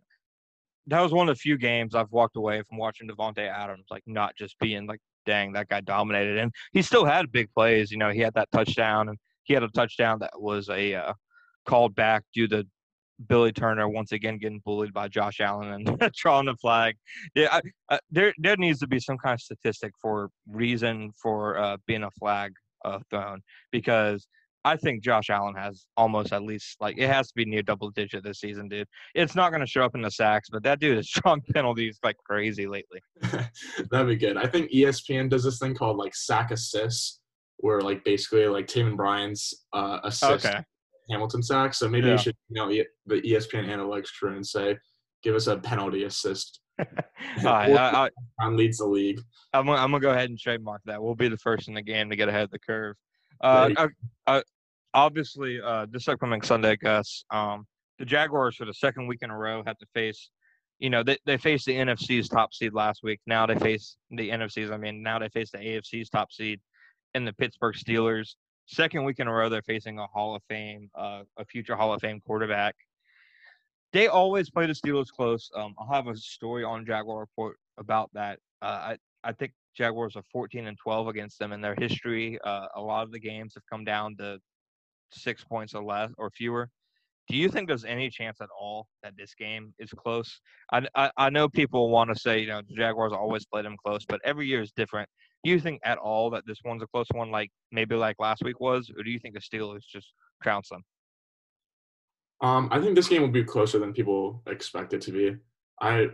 [0.87, 4.03] that was one of the few games I've walked away from watching Davante Adams, like
[4.07, 7.91] not just being like, dang, that guy dominated, and he still had big plays.
[7.91, 11.13] You know, he had that touchdown, and he had a touchdown that was a uh,
[11.65, 12.65] called back due to
[13.27, 16.95] Billy Turner once again getting bullied by Josh Allen and drawing the flag.
[17.35, 21.57] Yeah, I, I, there there needs to be some kind of statistic for reason for
[21.57, 22.53] uh, being a flag
[22.85, 24.27] uh, thrown because
[24.65, 27.89] I think Josh Allen has almost at least like it has to be near double
[27.91, 28.87] digit this season, dude.
[29.13, 31.99] It's not going to show up in the sacks, but that dude has strong penalties
[32.03, 33.01] like crazy lately.
[33.91, 34.37] That'd be good.
[34.37, 37.19] I think ESPN does this thing called like sack assists,
[37.57, 40.59] where like basically like Taven Bryan's uh, assist Okay.
[41.09, 41.73] Hamilton sack.
[41.73, 42.13] So maybe Yeah.
[42.13, 44.77] you should you know E- the ESPN analytics crew and say,
[45.23, 46.59] give us a penalty assist.
[47.43, 47.73] Right,
[48.39, 49.19] I, leads the league.
[49.53, 51.01] I'm gonna, I'm gonna go ahead and trademark that.
[51.01, 52.95] We'll be the first in the game to get ahead of the curve.
[53.41, 53.87] Uh, uh,
[54.27, 54.41] uh,
[54.93, 57.65] obviously, uh, this upcoming Sunday, Gus, um,
[57.99, 60.29] the Jaguars for the second week in a row have to face,
[60.79, 63.19] you know, they they faced the NFC's top seed last week.
[63.25, 64.71] Now they face the NFC's.
[64.71, 66.59] I mean, now they face the AFC's top seed
[67.13, 68.35] in the Pittsburgh Steelers.
[68.65, 71.93] Second week in a row, they're facing a Hall of Fame, uh, a future Hall
[71.93, 72.75] of Fame quarterback.
[73.91, 75.51] They always play the Steelers close.
[75.55, 78.39] Um, I'll have a story on Jaguar Report about that.
[78.61, 82.39] Uh, I I think Jaguars are 14 and 12 against them in their history.
[82.43, 84.39] Uh, a lot of the games have come down to
[85.13, 86.69] six points or less or fewer.
[87.29, 90.41] Do you think there's any chance at all that this game is close?
[90.73, 93.77] I, I, I know people want to say, you know, the Jaguars always play them
[93.83, 95.07] close, but every year is different.
[95.43, 98.43] Do you think at all that this one's a close one, like maybe like last
[98.43, 100.83] week was, or do you think the Steelers just trounce them?
[102.41, 105.37] Um, I think this game will be closer than people expect it to be.
[105.81, 106.07] I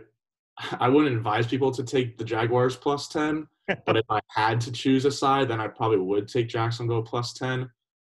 [0.78, 3.48] I wouldn't advise people to take the Jaguars plus ten,
[3.86, 7.32] but if I had to choose a side, then I probably would take Jacksonville plus
[7.32, 7.68] ten,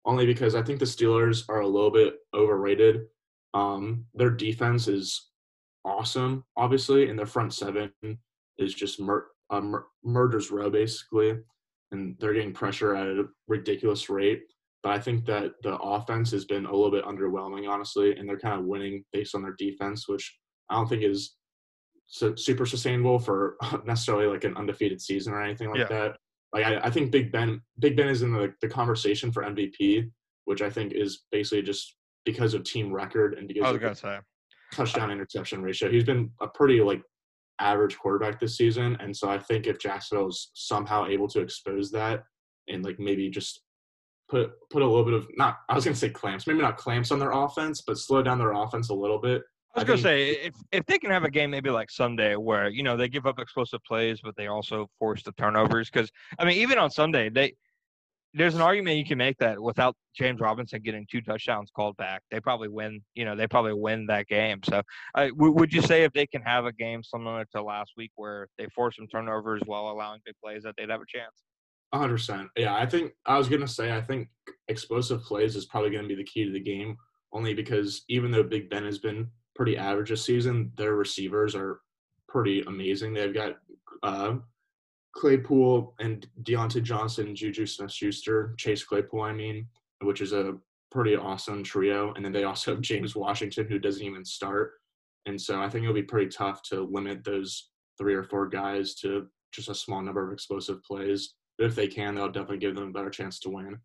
[0.07, 3.07] only because I think the Steelers are a little bit overrated.
[3.55, 5.31] Um, their defense is
[5.85, 7.91] awesome, obviously, and their front seven
[8.59, 11.35] is just mur- uh, mur- murder's row basically,
[11.93, 14.43] and they're getting pressure at a ridiculous rate.
[14.83, 18.39] But I think that the offense has been a little bit underwhelming, honestly, and they're
[18.39, 20.37] kind of winning based on their defense, which
[20.71, 21.35] I don't think is
[22.07, 25.87] su- super sustainable for necessarily like an undefeated season or anything like Yeah.
[25.89, 26.17] that.
[26.57, 30.11] Like I, I think Big Ben, Big Ben is in the, the conversation for MVP,
[30.47, 34.01] which I think is basically just because of team record and because of gonna the
[34.01, 34.19] say.
[34.73, 35.91] touchdown interception ratio.
[35.91, 37.03] He's been a pretty like
[37.61, 41.91] average quarterback this season, and so I think if Jacksonville is somehow able to expose
[41.91, 42.25] that
[42.69, 43.61] and like maybe just
[44.31, 47.11] put put a little bit of not I was gonna say clamps, maybe not clamps
[47.11, 49.43] on their offense, but slow down their offense a little bit.
[49.77, 51.91] I was I gonna think- say if if they can have a game maybe like
[51.91, 55.91] Sunday where you know they give up explosive plays but they also force the turnovers
[55.91, 57.55] because I mean even on Sunday they
[58.35, 62.23] there's an argument you can make that without James Robinson getting two touchdowns called back
[62.31, 64.83] they probably win you know they probably win that game so
[65.15, 68.13] I w- would you say if they can have a game similar to last week
[68.17, 71.43] where they force some turnovers while allowing big plays that they'd have a chance
[71.95, 72.49] hundred percent.
[72.57, 74.29] Yeah, I think I was gonna say I think
[74.69, 76.97] explosive plays is probably gonna be the key to the game.
[77.33, 81.81] Only because even though Big Ben has been pretty average this season, their receivers are
[82.29, 83.15] pretty amazing.
[83.15, 83.57] They've got
[84.03, 84.35] uh,
[85.15, 89.67] Claypool and Diontae Johnson, Juju Smith-Schuster, Chase Claypool, I mean,
[90.03, 90.55] which is a
[90.91, 92.13] pretty awesome trio.
[92.15, 94.75] And then they also have James Washington, who doesn't even start.
[95.25, 98.95] And so I think it'll be pretty tough to limit those three or four guys
[98.97, 101.35] to just a small number of explosive plays.
[101.59, 103.79] But if they can, they'll definitely give them a better chance to win.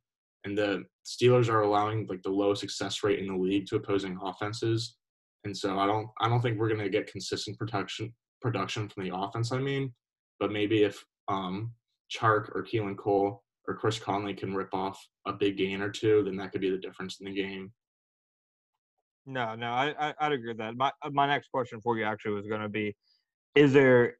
[0.44, 4.20] And the Steelers are allowing like the lowest success rate in the league to opposing
[4.22, 4.98] offenses.
[5.44, 9.16] And so I don't I don't think we're gonna get consistent production production from the
[9.16, 9.94] offense, I mean.
[10.40, 11.74] But maybe if um
[12.12, 16.24] Chark or Keelan Cole or Chris Conley can rip off a big gain or two,
[16.24, 17.72] then that could be the difference in the game.
[19.26, 20.76] No, no, I, I I'd agree with that.
[20.76, 22.96] My my next question for you actually was going to be:
[23.56, 24.18] Is there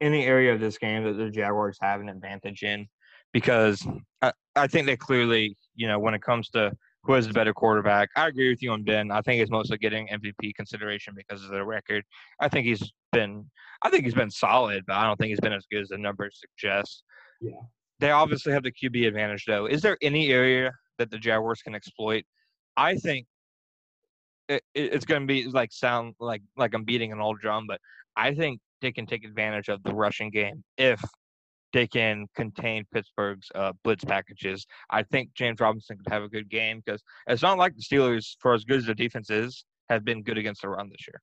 [0.00, 2.86] any area of this game that the Jaguars have an advantage in?
[3.32, 3.86] Because
[4.22, 6.72] I, I think they clearly, you know, when it comes to
[7.04, 9.10] who has the better quarterback, I agree with you on Ben.
[9.10, 12.04] I think he's mostly getting MVP consideration because of the record.
[12.40, 13.48] I think he's been,
[13.82, 15.98] I think he's been solid, but I don't think he's been as good as the
[15.98, 17.04] numbers suggest.
[17.40, 17.52] Yeah.
[18.00, 19.66] They obviously have the QB advantage, though.
[19.66, 22.24] Is there any area that the Jaguars can exploit?
[22.76, 23.26] I think
[24.48, 27.80] it, it's going to be like sound like like I'm beating an old drum, but
[28.16, 31.00] I think they can take advantage of the rushing game if
[31.72, 34.66] they can contain Pittsburgh's uh, blitz packages.
[34.90, 38.36] I think James Robinson could have a good game because it's not like the Steelers,
[38.40, 41.20] for as good as their defense is, have been good against the run this year.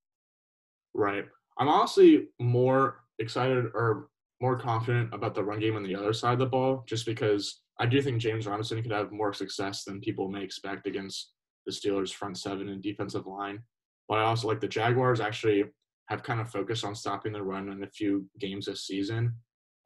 [0.93, 1.25] Right.
[1.58, 4.10] I'm honestly more excited or
[4.41, 7.62] more confident about the run game on the other side of the ball, just because
[7.79, 11.31] I do think James Robinson could have more success than people may expect against
[11.65, 13.60] the Steelers' front seven and defensive line.
[14.08, 15.63] But I also like the Jaguars actually
[16.10, 19.34] have kind of focused on stopping the run in a few games this season.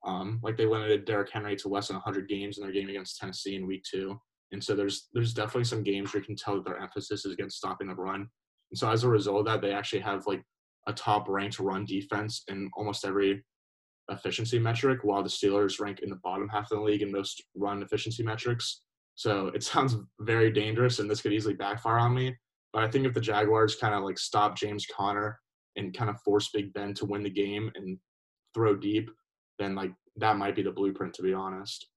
[0.05, 3.17] Um, like they limited Derrick Henry to less than 100 games in their game against
[3.17, 4.19] Tennessee in Week Two,
[4.51, 7.33] and so there's there's definitely some games where you can tell that their emphasis is
[7.33, 8.27] against stopping the run.
[8.71, 10.43] And so as a result of that, they actually have like
[10.87, 13.43] a top ranked run defense in almost every
[14.09, 17.43] efficiency metric, while the Steelers rank in the bottom half of the league in most
[17.55, 18.81] run efficiency metrics.
[19.15, 22.35] So it sounds very dangerous, and this could easily backfire on me.
[22.73, 25.39] But I think if the Jaguars kind of like stop James Conner
[25.75, 27.97] and kind of force Big Ben to win the game and
[28.53, 29.09] throw deep,
[29.59, 31.87] then like that might be the blueprint, to be honest.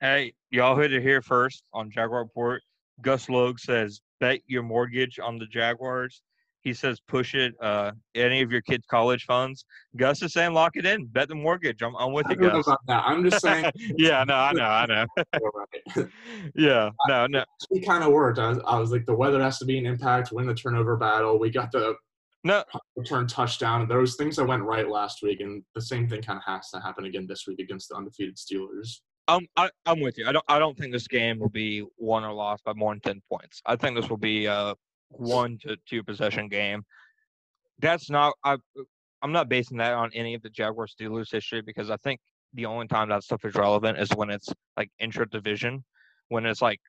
[0.00, 2.62] Hey, y'all heard it here first on Jaguar Report.
[3.02, 6.22] Gus Logue says, bet your mortgage on the Jaguars.
[6.62, 7.54] He says, push it.
[7.62, 9.64] Uh, any of your kids' college funds.
[9.96, 11.06] Gus is saying, lock it in.
[11.06, 11.82] Bet the mortgage.
[11.82, 12.68] I'm, I'm with you, Gus.
[12.88, 13.70] I'm just saying.
[13.96, 15.06] yeah, no, I know, I know.
[16.54, 17.44] yeah, no, no.
[17.70, 18.38] It kind of worked.
[18.38, 20.32] I was, I was like, the weather has to be an impact.
[20.32, 21.38] Win the turnover battle.
[21.38, 21.94] We got the
[22.48, 22.64] no
[22.96, 23.86] return touchdown.
[23.86, 26.70] There was things that went right last week, and the same thing kind of has
[26.70, 29.00] to happen again this week against the undefeated Steelers.
[29.28, 30.26] Um, I, I'm with you.
[30.26, 30.44] I don't.
[30.48, 33.62] I don't think this game will be won or lost by more than ten points.
[33.66, 34.74] I think this will be a
[35.10, 36.82] one to two possession game.
[37.78, 38.34] That's not.
[38.42, 38.56] I.
[39.20, 42.20] I'm not basing that on any of the Jaguars Steelers history because I think
[42.54, 45.84] the only time that stuff is relevant is when it's like intra division,
[46.28, 46.80] when it's like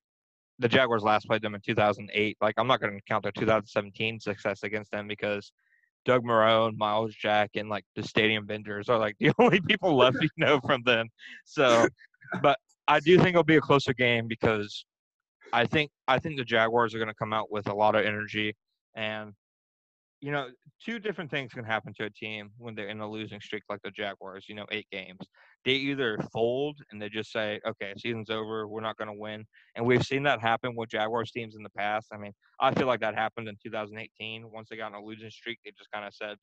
[0.59, 2.37] the Jaguars last played them in 2008.
[2.41, 5.51] Like I'm not going to count their 2017 success against them because
[6.05, 10.17] Doug Marrone, Myles Jack, and like the stadium vendors are like the only people left
[10.21, 11.07] you know from them.
[11.45, 11.87] So,
[12.41, 14.85] but I do think it'll be a closer game because
[15.53, 18.05] I think I think the Jaguars are going to come out with a lot of
[18.05, 18.55] energy
[18.95, 19.33] and
[20.21, 20.47] you know,
[20.83, 23.81] two different things can happen to a team when they're in a losing streak like
[23.83, 25.19] the Jaguars, you know, eight games.
[25.65, 29.45] They either fold and they just say, okay, season's over, we're not going to win.
[29.75, 32.07] And we've seen that happen with Jaguars teams in the past.
[32.13, 34.49] I mean, I feel like that happened in 2018.
[34.51, 36.37] Once they got in a losing streak, they just kind of said,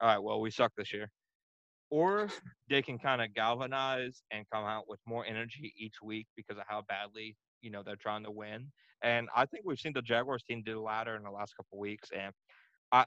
[0.00, 1.10] all right, well, we suck this year.
[1.90, 2.28] Or
[2.68, 6.64] they can kind of galvanize and come out with more energy each week because of
[6.68, 8.70] how badly, you know, they're trying to win.
[9.02, 11.78] And I think we've seen the Jaguars team do the latter in the last couple
[11.78, 12.10] weeks.
[12.16, 12.32] And
[12.92, 13.06] I,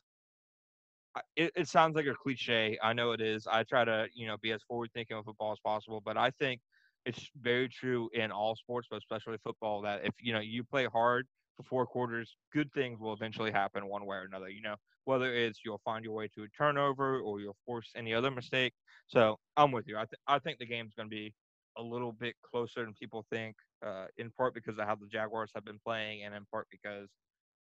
[1.35, 2.77] it, it sounds like a cliche.
[2.81, 3.47] I know it is.
[3.47, 6.31] I try to, you know, be as forward thinking with football as possible, but I
[6.31, 6.61] think
[7.05, 10.85] it's very true in all sports, but especially football, that if you know you play
[10.85, 14.49] hard for four quarters, good things will eventually happen one way or another.
[14.49, 18.13] You know, whether it's you'll find your way to a turnover or you'll force any
[18.13, 18.73] other mistake.
[19.07, 19.97] So I'm with you.
[19.97, 21.33] I th- I think the game's going to be
[21.77, 25.51] a little bit closer than people think, uh, in part because of how the Jaguars
[25.55, 27.09] have been playing, and in part because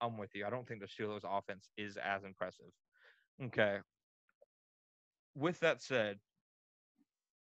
[0.01, 0.47] I'm with you.
[0.47, 2.67] I don't think the Steelers' offense is as impressive.
[3.47, 3.79] Okay.
[5.37, 6.19] With that said,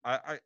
[0.04, 0.38] I, I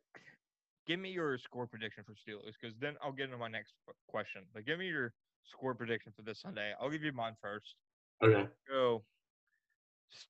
[0.87, 3.73] give me your score prediction for Steelers because then I'll get into my next
[4.07, 4.43] question.
[4.53, 5.13] But give me your
[5.43, 6.73] score prediction for this Sunday.
[6.81, 7.75] I'll give you mine first.
[8.23, 8.47] Okay.
[8.69, 9.03] Go.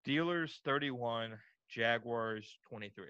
[0.07, 1.33] Steelers 31,
[1.69, 3.05] Jaguars 23.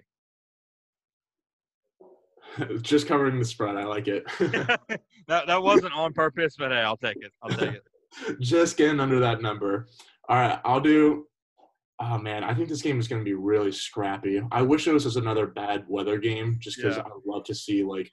[2.82, 3.76] Just covering the spread.
[3.76, 4.26] I like it.
[5.28, 7.32] that, that wasn't on purpose, but hey, I'll take it.
[7.42, 7.84] I'll take it.
[8.40, 9.88] Just getting under that number.
[10.30, 11.28] All right, I'll do.
[12.00, 14.42] Oh man, I think this game is going to be really scrappy.
[14.52, 17.04] I wish it was just another bad weather game, just because Yeah.
[17.04, 18.12] I would love to see like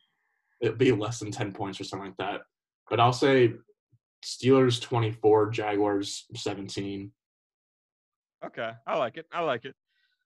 [0.60, 2.42] it be less than ten points or something like that.
[2.88, 3.54] But I'll say
[4.24, 7.12] Steelers twenty four, Jaguars seventeen.
[8.44, 9.26] Okay, I like it.
[9.32, 9.74] I like it.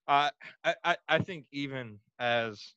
[0.07, 0.29] Uh,
[0.63, 2.73] I, I I think even as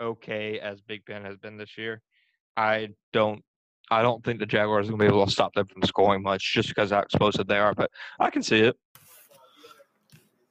[0.00, 2.02] okay as Big Ben has been this year,
[2.56, 3.42] I don't
[3.90, 6.22] I don't think the Jaguars are going to be able to stop them from scoring
[6.22, 7.74] much just because how explosive they are.
[7.74, 7.90] But
[8.20, 8.76] I can see it.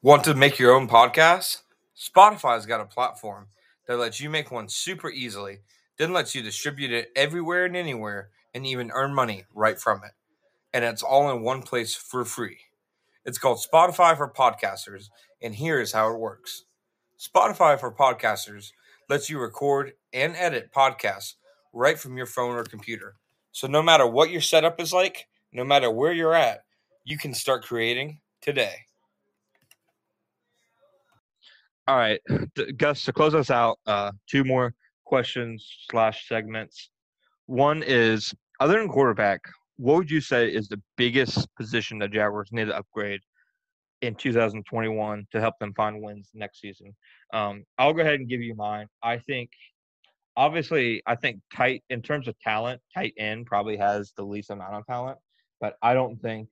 [0.04, 1.62] Want to make your own podcast?
[1.96, 3.48] Spotify's got a platform
[3.88, 5.60] that lets you make one super easily,
[5.98, 10.12] then lets you distribute it everywhere and anywhere and even earn money right from it.
[10.74, 12.58] And it's all in one place for free.
[13.24, 15.06] It's called Spotify for Podcasters,
[15.42, 16.66] and here is how it works
[17.18, 18.74] Spotify for Podcasters
[19.08, 21.36] lets you record and edit podcasts
[21.72, 23.16] right from your phone or computer.
[23.54, 26.66] So no matter what your setup is like, no matter where you're at,
[27.06, 28.80] you can start creating today.
[31.88, 32.22] All right,
[32.78, 33.04] Gus.
[33.06, 34.74] To close us out, uh, two more
[35.06, 36.89] questions slash segments.
[37.48, 39.41] One is, other than quarterback,
[39.76, 43.19] what would you say is the biggest position the Jaguars need to upgrade
[44.02, 46.96] in 2021 to help them find wins next season?
[47.34, 48.88] Um, I'll go ahead and give you mine.
[49.02, 49.50] I think,
[50.38, 54.76] obviously, I think tight in terms of talent, tight end probably has the least amount
[54.76, 55.17] of talent,
[55.60, 56.48] but I don't think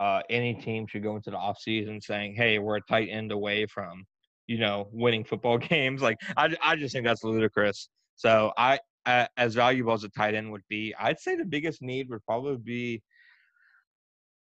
[0.00, 3.64] uh, any team should go into the offseason saying, "Hey, we're a tight end away
[3.64, 4.04] from."
[4.46, 6.02] You know, winning football games.
[6.02, 7.88] Like, I, I just think that's ludicrous.
[8.16, 12.08] So I, as valuable as a tight end would be, I'd say the biggest need
[12.10, 13.02] would probably be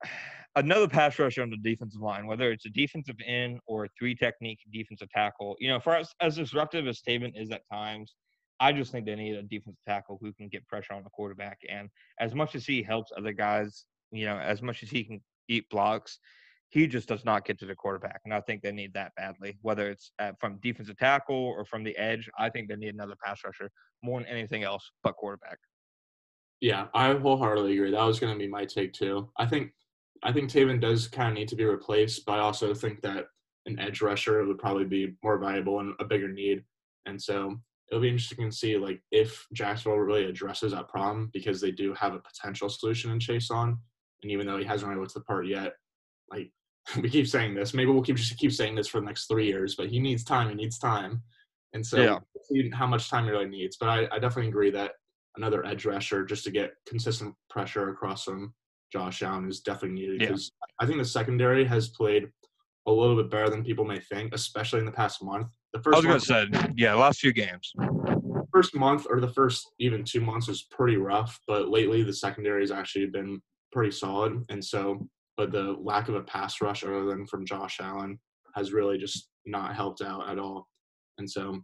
[0.55, 4.15] another pass rusher on the defensive line, whether it's a defensive end or a three
[4.15, 5.55] technique defensive tackle.
[5.59, 8.13] You know, for us, as disruptive as Taven is at times,
[8.59, 11.59] I just think they need a defensive tackle who can get pressure on the quarterback.
[11.69, 11.89] And
[12.19, 15.69] as much as he helps other guys, you know, as much as he can eat
[15.69, 16.19] blocks,
[16.73, 18.21] he just does not get to the quarterback.
[18.25, 21.83] And I think they need that badly, whether it's uh, from defensive tackle or from
[21.83, 22.27] the edge.
[22.39, 23.69] I think they need another pass rusher
[24.01, 25.59] more than anything else but quarterback.
[26.62, 27.91] Yeah, I wholeheartedly agree.
[27.91, 29.29] That was going to be my take too.
[29.38, 29.69] I think
[30.23, 33.25] I think Taven does kind of need to be replaced, but I also think that
[33.67, 36.63] an edge rusher would probably be more valuable and a bigger need.
[37.05, 37.55] And so
[37.91, 41.93] it'll be interesting to see like if Jacksonville really addresses that problem because they do
[41.93, 43.77] have a potential solution in Chaisson.
[44.23, 45.73] And even though he hasn't really looked the part yet,
[46.31, 46.49] like
[47.01, 49.47] we keep saying this, maybe we'll keep just keep saying this for the next three
[49.47, 50.49] years, but he needs time.
[50.49, 51.21] He needs time.
[51.73, 52.19] And so yeah.
[52.49, 53.77] see how much time he really needs.
[53.77, 54.91] But I, I definitely agree that
[55.37, 58.53] another edge rusher just to get consistent pressure across from
[58.91, 60.85] Josh Allen is definitely needed because yeah.
[60.85, 62.27] I think the secondary has played
[62.85, 65.47] a little bit better than people may think, especially in the past month.
[65.73, 67.73] The first I was going to say, yeah, last few games.
[68.51, 72.61] First month or the first even two months was pretty rough, but lately the secondary
[72.61, 73.41] has actually been
[73.71, 74.43] pretty solid.
[74.49, 78.19] And so, but the lack of a pass rush other than from Josh Allen
[78.55, 80.67] has really just not helped out at all.
[81.17, 81.59] And so,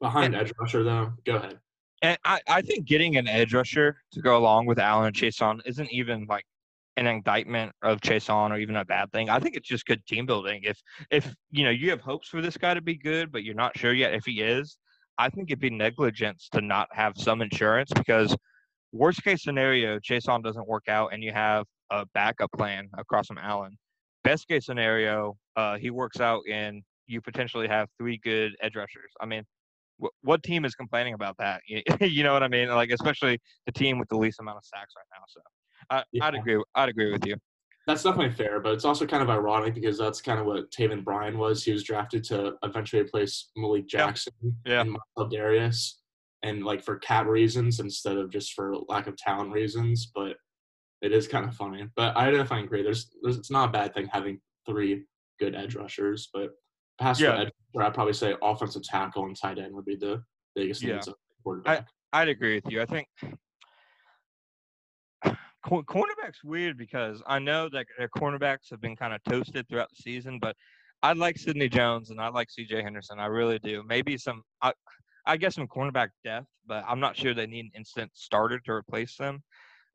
[0.00, 1.58] behind and, edge rusher though, go ahead.
[2.02, 5.60] And I, I think getting an edge rusher to go along with Allen and Chaisson
[5.64, 6.44] isn't even like
[6.96, 9.30] an indictment of Chaisson or even a bad thing.
[9.30, 10.62] I think it's just good team building.
[10.64, 10.80] If
[11.10, 13.78] if you know you have hopes for this guy to be good, but you're not
[13.78, 14.78] sure yet if he is,
[15.18, 18.36] I think it'd be negligence to not have some insurance because
[18.92, 23.38] worst case scenario, Chaisson doesn't work out and you have a backup plan across from
[23.38, 23.76] Allen.
[24.24, 29.12] Best case scenario, uh, he works out and you potentially have three good edge rushers.
[29.20, 29.44] I mean,
[30.22, 31.62] what team is complaining about that?
[32.00, 32.68] you know what I mean?
[32.68, 35.24] Like especially the team with the least amount of sacks right now.
[35.28, 35.40] So
[35.90, 36.26] I, yeah.
[36.26, 36.62] I'd agree.
[36.74, 37.36] I'd agree with you.
[37.86, 41.02] That's definitely fair, but it's also kind of ironic because that's kind of what Taven
[41.02, 41.64] Bryan was.
[41.64, 44.34] He was drafted to eventually replace Malik Jackson
[44.66, 44.82] yeah.
[44.82, 45.94] and Marcell Dareus,
[46.42, 50.12] and like for cat reasons instead of just for lack of talent reasons.
[50.14, 50.36] But
[51.02, 51.86] it is kind of funny.
[51.96, 52.82] But I definitely agree.
[52.82, 55.04] There's, there's it's not a bad thing having three
[55.38, 56.50] good edge rushers, but
[56.98, 57.38] Pass yeah.
[57.38, 60.22] edge, where I'd probably say offensive tackle and tight end would be the
[60.56, 61.00] biggest yeah.
[61.64, 62.82] I, I'd agree with you.
[62.82, 63.06] I think
[65.64, 70.02] cornerback's weird because I know that their cornerbacks have been kind of toasted throughout the
[70.02, 70.56] season, but
[71.02, 72.82] I like Sidney Jones and I like C.J.
[72.82, 73.20] Henderson.
[73.20, 73.84] I really do.
[73.86, 74.72] Maybe some, I,
[75.24, 78.72] I guess some cornerback depth, but I'm not sure they need an instant starter to
[78.72, 79.44] replace them.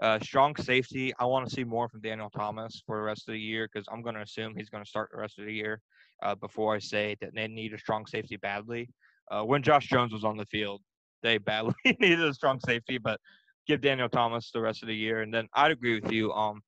[0.03, 1.13] Uh, strong safety.
[1.17, 3.87] I want to see more from Daniel Thomas for the rest of the year because
[3.89, 5.79] I'm going to assume he's going to start the rest of the year
[6.21, 8.89] uh, before I say that they need a strong safety badly.
[9.31, 10.81] Uh, when Josh Jones was on the field,
[11.21, 13.17] they badly needed a strong safety, but
[13.65, 15.21] give Daniel Thomas the rest of the year.
[15.21, 16.33] And then I'd agree with you.
[16.33, 16.59] Um,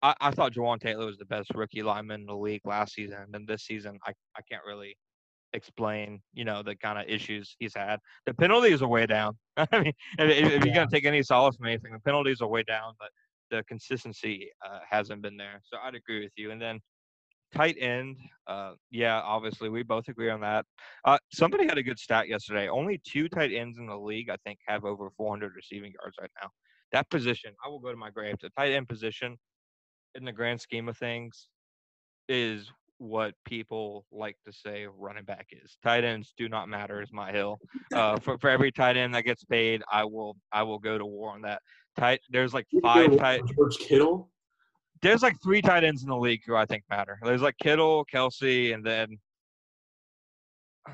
[0.00, 3.26] I, I thought Jawaan Taylor was the best rookie lineman in the league last season.
[3.34, 4.96] And this season, I, I can't really
[5.52, 7.98] explain, you know, the kind of issues he's had.
[8.26, 9.36] The penalties are way down.
[9.56, 12.48] I mean, if, if you're going to take any solace from anything, the penalties are
[12.48, 13.10] way down, but
[13.50, 15.60] the consistency uh, hasn't been there.
[15.64, 16.50] So I'd agree with you.
[16.50, 16.80] And then
[17.54, 20.66] tight end, uh, yeah, obviously we both agree on that.
[21.04, 22.68] Uh, somebody had a good stat yesterday.
[22.68, 26.30] Only two tight ends in the league, I think, have over 400 receiving yards right
[26.42, 26.50] now.
[26.92, 28.36] That position, I will go to my grave.
[28.40, 29.36] The tight end position,
[30.14, 31.48] in the grand scheme of things,
[32.28, 35.78] is what people like to say running back is.
[35.82, 37.58] Tight ends do not matter is my hill.
[37.94, 41.06] Uh, for for every tight end that gets paid, I will I will go to
[41.06, 41.62] war on that.
[41.96, 44.30] Tight there's like five tight George Kittle.
[45.02, 47.18] there's like three tight ends in the league who I think matter.
[47.22, 49.16] There's like Kittle, Kelce, and then
[50.88, 50.92] oh,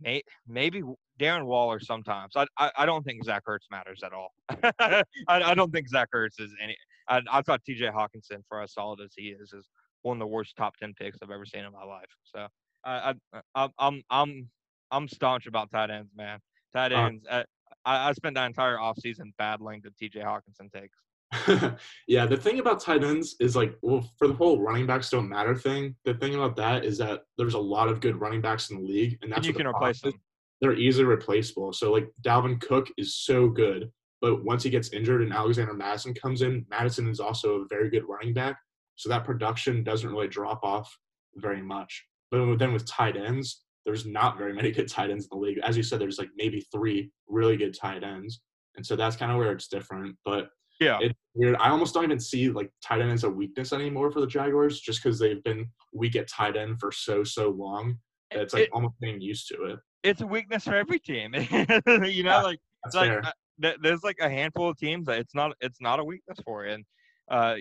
[0.00, 0.82] man, maybe
[1.18, 2.36] Darren Waller sometimes.
[2.36, 4.32] I, I I don't think Zach Ertz matters at all.
[4.78, 6.76] I, I don't think Zach Ertz is any.
[7.08, 7.86] I, I thought T.J.
[7.86, 9.68] Hockenson, for as solid as he is, is
[10.02, 12.10] one of the worst top ten picks I've ever seen in my life.
[12.24, 12.46] So
[12.84, 14.50] I, I I'm I'm I'm
[14.90, 16.38] I'm staunch about tight ends, man.
[16.74, 17.26] Tight Uh, ends.
[17.30, 17.44] I,
[17.84, 20.20] I I spent the entire offseason battling the T.J.
[20.20, 20.96] Hockenson takes.
[22.08, 25.28] yeah, the thing about tight ends is like, well, for the whole running backs don't
[25.28, 28.70] matter thing, the thing about that is that there's a lot of good running backs
[28.70, 30.02] in the league, and that's And you the can problem replace is.
[30.12, 30.20] them.
[30.60, 31.72] They're easily replaceable.
[31.72, 33.90] So like Dalvin Cook is so good,
[34.20, 37.88] but once he gets injured and Alexander Mattison comes in, Mattison is also a very
[37.90, 38.58] good running back.
[39.00, 40.94] So that production doesn't really drop off
[41.36, 42.04] very much.
[42.30, 45.58] But then with tight ends, there's not very many good tight ends in the league.
[45.64, 48.42] As you said, there's like maybe three really good tight ends.
[48.76, 50.16] And so that's kind of where it's different.
[50.22, 50.98] But Yeah.
[51.00, 51.56] it's weird.
[51.56, 54.80] I almost don't even see like tight end as a weakness anymore for the Jaguars,
[54.82, 57.96] just because they've been weak at tight end for so so long.
[58.32, 59.78] that It's like It- almost getting used to it.
[60.02, 61.32] it's a weakness for every team.
[61.88, 62.60] you know, Yeah, like
[62.94, 63.32] like uh,
[63.62, 66.64] th- there's like a handful of teams that it's not it's not a weakness for,
[66.64, 66.84] and
[67.30, 67.56] uh,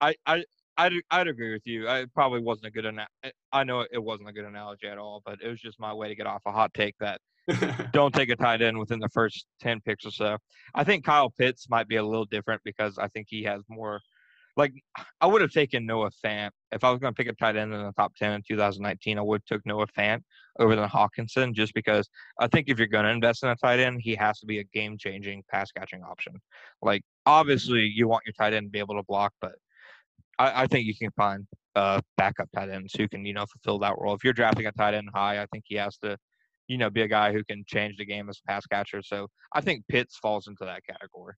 [0.00, 0.44] I I
[0.78, 1.88] I'd, I'd agree with you.
[1.88, 4.96] I probably wasn't a good ana- eh, I know it wasn't a good analogy at
[4.96, 7.20] all, but it was just my way to get off a hot take that
[7.92, 10.36] don't take a tight end within the first 10 picks or so.
[10.74, 14.00] I think Kyle Pitts might be a little different because I think he has more.
[14.56, 14.72] Like,
[15.20, 16.50] I would have taken Noah Fant.
[16.72, 19.16] If I was going to pick a tight end in the top 10 in 2019,
[19.16, 20.20] I would have took Noah Fant
[20.58, 22.08] over than Hockenson just because
[22.40, 24.58] I think if you're going to invest in a tight end, he has to be
[24.58, 26.40] a game changing pass catching option.
[26.82, 29.52] Like, obviously, you want your tight end to be able to block, but
[30.38, 33.78] I, I think you can find uh, backup tight ends who can, you know, fulfill
[33.80, 34.14] that role.
[34.14, 36.16] If you're drafting a tight end high, I think he has to
[36.68, 39.02] you know, be a guy who can change the game as a pass catcher.
[39.02, 41.34] So I think Pitts falls into that category.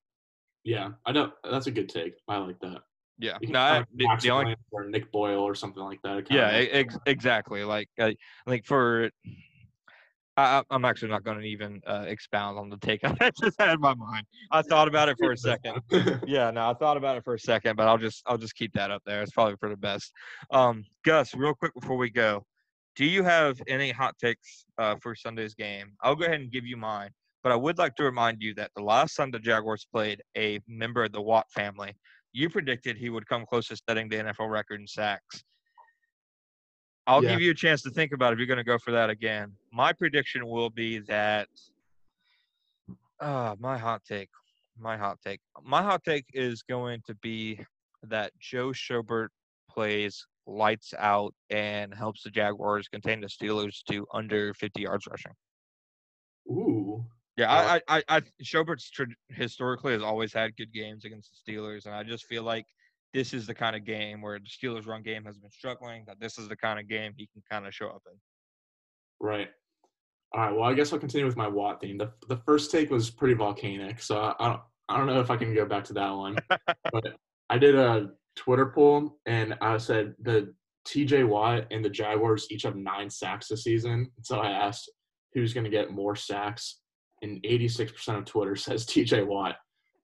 [0.64, 2.14] yeah, I know that's a good take.
[2.28, 2.82] I like that.
[3.18, 3.38] Yeah.
[3.42, 6.30] No, I, the, the only, or Nick Boyle or something like that.
[6.30, 7.64] Yeah, ex- exactly.
[7.64, 9.10] Like, I like for,
[10.40, 13.74] I, I'm actually not going to even uh, expound on the take I just had
[13.74, 14.26] in my mind.
[14.50, 15.80] I thought about it for a second.
[16.26, 18.72] Yeah, no, I thought about it for a second, but I'll just I'll just keep
[18.74, 19.22] that up there.
[19.22, 20.12] It's probably for the best.
[20.50, 22.44] Um, Gus, real quick before we go,
[22.96, 25.92] do you have any hot takes uh, for Sunday's game?
[26.02, 27.10] I'll go ahead and give you mine,
[27.42, 30.60] but I would like to remind you that the last time the Jaguars played a
[30.68, 31.94] member of the Watt family,
[32.32, 35.42] you predicted he would come close to setting the NFL record in sacks.
[37.06, 37.30] I'll Yeah.
[37.30, 39.52] give you a chance to think about if you're going to go for that again.
[39.72, 41.48] My prediction will be that.
[43.18, 44.30] Uh, my hot take.
[44.78, 45.40] My hot take.
[45.62, 47.60] My hot take is going to be
[48.04, 49.28] that Joe Schobert
[49.68, 55.32] plays lights out and helps the Jaguars contain the Steelers to under 50 yards rushing.
[56.48, 57.04] Ooh.
[57.36, 61.52] Yeah, Uh, I, I, I, Schobert's tr- historically has always had good games against the
[61.52, 62.66] Steelers, and I just feel like
[63.12, 66.04] this is the kind of game where the Steelers' run game has been struggling.
[66.06, 68.18] That this is the kind of game he can kind of show up in.
[69.20, 69.48] Right.
[70.32, 70.54] All right.
[70.54, 71.98] Well, I guess I'll continue with my Watt theme.
[71.98, 75.30] The the first take was pretty volcanic, so I, I don't I don't know if
[75.30, 76.36] I can go back to that one.
[76.92, 77.16] but
[77.48, 80.54] I did a Twitter poll and I said the
[80.88, 84.10] TJ Watt and the Jaguars each have nine sacks this season.
[84.22, 84.90] So I asked
[85.34, 86.80] who's going to get more sacks,
[87.22, 89.56] and 86% of Twitter says TJ Watt.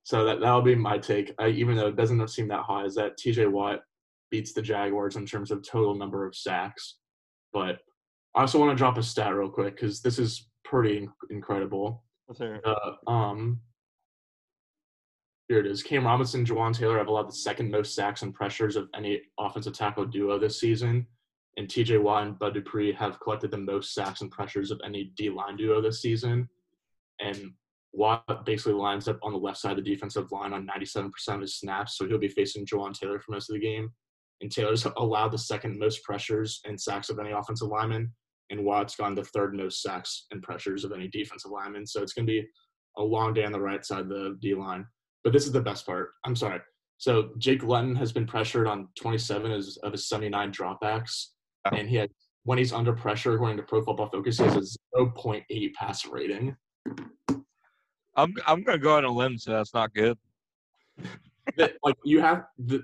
[0.07, 1.35] So that that'll be my take.
[1.37, 3.81] I, even though it doesn't seem that high, is that TJ Watt
[4.31, 6.99] beats the Jaguars in terms of total number of sacks.
[7.53, 7.79] But
[8.33, 12.05] I also want to drop a stat real quick because this is pretty inc- incredible.
[12.65, 13.61] Uh, um,
[15.49, 15.83] here it is.
[15.83, 19.73] Cam Robinson, Jawaan Taylor have allowed the second most sacks and pressures of any offensive
[19.73, 21.05] tackle duo this season.
[21.57, 25.11] And TJ Watt and Bud Dupree have collected the most sacks and pressures of any
[25.17, 26.49] D line duo this season.
[27.19, 27.55] And
[27.97, 31.40] Watt basically lines up on the left side of the defensive line on 97% of
[31.40, 33.90] his snaps, so he'll be facing Jawaan Taylor for most of the game.
[34.42, 38.12] And Taylor's allowed the second most pressures and sacks of any offensive lineman,
[38.51, 41.86] and Watt's gone the third most sacks and pressures of any defensive lineman.
[41.86, 42.47] So it's going to be
[42.99, 44.86] a long day on the right side of the D line.
[45.24, 46.11] But this is the best part.
[46.24, 46.61] I'm sorry.
[46.99, 51.28] So Jake Luton has been pressured on 27 of his, of his 79 dropbacks,
[51.66, 51.74] Oh.
[51.76, 52.11] and he had
[52.44, 56.55] when he's under pressure, according to Pro Football Focus, he has a 0.8 passer rating.
[58.17, 60.17] I'm I'm gonna go on a limb, so that's not good.
[61.57, 62.83] that like you have the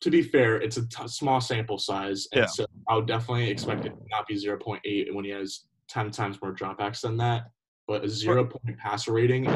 [0.00, 2.46] to be fair, it's a t- small sample size, and Yeah.
[2.46, 5.66] so I would definitely expect it to not be zero point eight when he has
[5.88, 7.44] ten times more dropbacks than that.
[7.86, 9.52] But a zero point passer rating in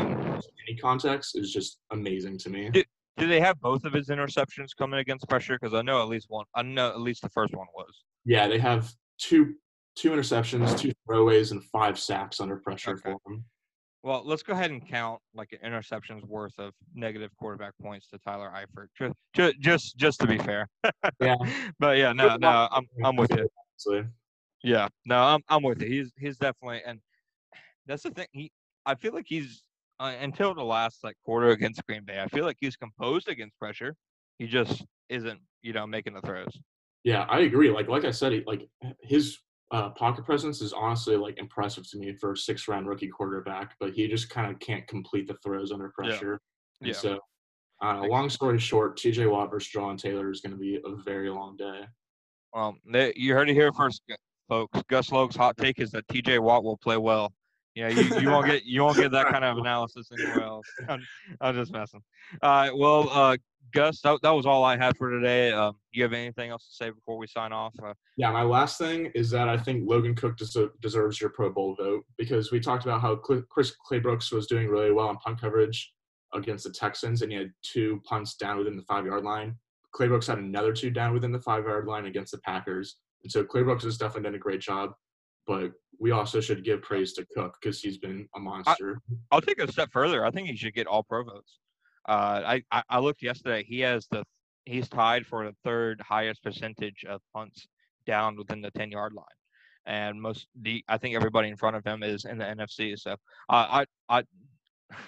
[0.69, 2.71] any context is just amazing to me.
[2.75, 2.83] Yeah.
[3.17, 5.59] Do they have both of his interceptions coming against pressure?
[5.59, 6.45] Because I know at least one.
[6.55, 8.05] I know at least the first one was.
[8.27, 9.55] Yeah, they have two
[9.97, 13.01] two interceptions, two throwaways, and five sacks under pressure Okay.
[13.03, 13.45] for him.
[14.07, 18.19] Well, let's go ahead and count like an interception's worth of negative quarterback points to
[18.19, 18.87] Tyler Eifert.
[18.97, 20.69] Just, just, just, just to be fair.
[21.21, 21.35] Yeah.
[21.81, 24.07] but yeah, no, no, I'm, I'm with you.
[24.63, 25.89] Yeah, no, I'm, I'm with you.
[25.91, 27.01] He's, he's definitely, and
[27.87, 28.29] that's the thing.
[28.31, 28.53] He,
[28.87, 29.65] I feel like he's
[29.99, 32.21] uh, until the last like quarter against Green Bay.
[32.21, 33.97] I feel like he's composed against pressure.
[34.39, 36.57] He just isn't, you know, making the throws.
[37.03, 37.71] Yeah, I agree.
[37.71, 38.69] Like like I said, he, like
[39.03, 39.39] his
[39.73, 43.75] uh, pocket presence is honestly like impressive to me for a six round rookie quarterback,
[43.81, 46.05] but he just kind of can't complete the throws under Yeah.
[46.05, 46.41] pressure.
[46.83, 46.95] And Yeah.
[46.97, 47.21] so,
[47.83, 49.27] uh, long story short, T.J.
[49.27, 51.87] Watt versus John Taylor is going to be a very long day.
[52.91, 54.03] They, you heard it here first,
[54.49, 54.81] folks.
[54.89, 56.39] Gus Logue's hot take is that T.J.
[56.39, 57.35] Watt will play well.
[57.77, 60.67] Know, you, you won't get you won't get that kind of analysis anywhere else.
[60.89, 61.07] I'm,
[61.41, 62.03] I'm just messing.
[62.43, 63.37] All right, well, uh,
[63.75, 65.53] Gus, that, that was all I had for today.
[65.53, 67.75] Um, you have anything else to say before we sign off?
[67.83, 71.51] Uh, Yeah, my last thing is that I think Logan Cooke des- deserves your Pro
[71.51, 75.19] Bowl vote because we talked about how Cl- Chris Claybrooks was doing really well on
[75.19, 75.93] punt coverage
[76.33, 79.57] against the Texans, and he had two punts down within the five yard line.
[79.95, 83.45] Claybrooks had another two down within the five yard line against the Packers, and so
[83.45, 84.93] Claybrooks has definitely done a great job.
[85.47, 89.01] But we also should give praise to Cooke because he's been a monster.
[89.31, 90.25] I'll take a step further.
[90.25, 91.59] I think he should get all pro votes.
[92.09, 93.65] Uh, I, I I looked yesterday.
[93.65, 94.25] He has the
[94.65, 97.67] he's tied for the third highest percentage of punts
[98.07, 99.25] down within the ten yard line,
[99.87, 102.99] and most the I think everybody in front of him is in the NFC.
[102.99, 103.15] So uh,
[103.49, 104.23] I I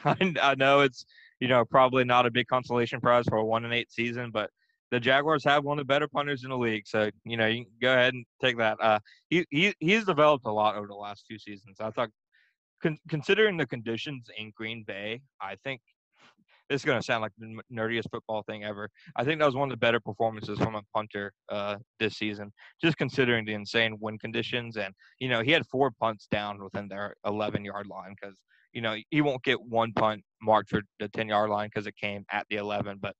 [0.04, 1.04] I I know it's
[1.40, 4.50] you know probably not a big consolation prize for a one and eight season, but
[4.90, 6.86] the Jaguars have one of the better punters in the league.
[6.86, 8.78] So you know you go ahead and take that.
[8.80, 8.98] Uh,
[9.30, 11.76] he he he's developed a lot over the last two seasons.
[11.80, 12.10] I thought
[12.82, 15.80] con- considering the conditions in Green Bay, I think
[16.68, 18.90] this is going to sound like the nerdiest football thing ever.
[19.16, 22.52] I think that was one of the better performances from a punter uh, this season,
[22.82, 24.76] just considering the insane wind conditions.
[24.76, 28.36] And, you know, he had four punts down within their 11 yard line because,
[28.72, 31.96] you know, he won't get one punt marked for the 10 yard line because it
[31.96, 32.98] came at the 11.
[33.00, 33.14] But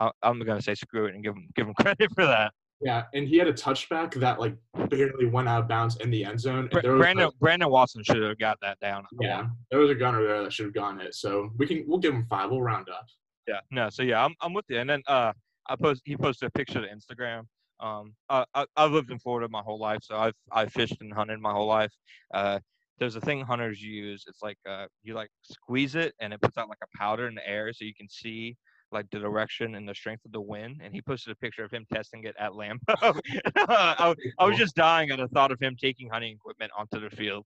[0.00, 2.52] I'm going to say screw it and give him, give him credit for that.
[2.80, 4.56] Yeah, and he had a touchback that like
[4.90, 6.68] barely went out of bounds in the end zone.
[6.70, 9.04] Br- And there was a- Brandon, Brandon Watson should have got that down.
[9.20, 11.14] yeah, there was a gunner there that should have gotten it.
[11.14, 12.50] So we can we'll give him five.
[12.50, 13.06] We'll round up.
[13.46, 14.80] Yeah, no, so yeah, I'm I'm with you.
[14.80, 15.32] And then uh,
[15.68, 17.44] I post he posted a picture to Instagram.
[17.80, 21.12] Um, I, I I've lived in Florida my whole life, so I've I've fished and
[21.12, 21.92] hunted my whole life.
[22.34, 22.58] Uh,
[22.98, 24.24] there's a thing hunters use.
[24.26, 27.34] It's like uh, you like squeeze it and it puts out like a powder in
[27.34, 28.56] the air, so you can see
[28.94, 30.80] like the direction and the strength of the wind.
[30.82, 32.78] And he posted a picture of him testing it at Lambeau.
[33.56, 37.14] I, I was just dying at the thought of him taking hunting equipment onto the
[37.14, 37.44] field.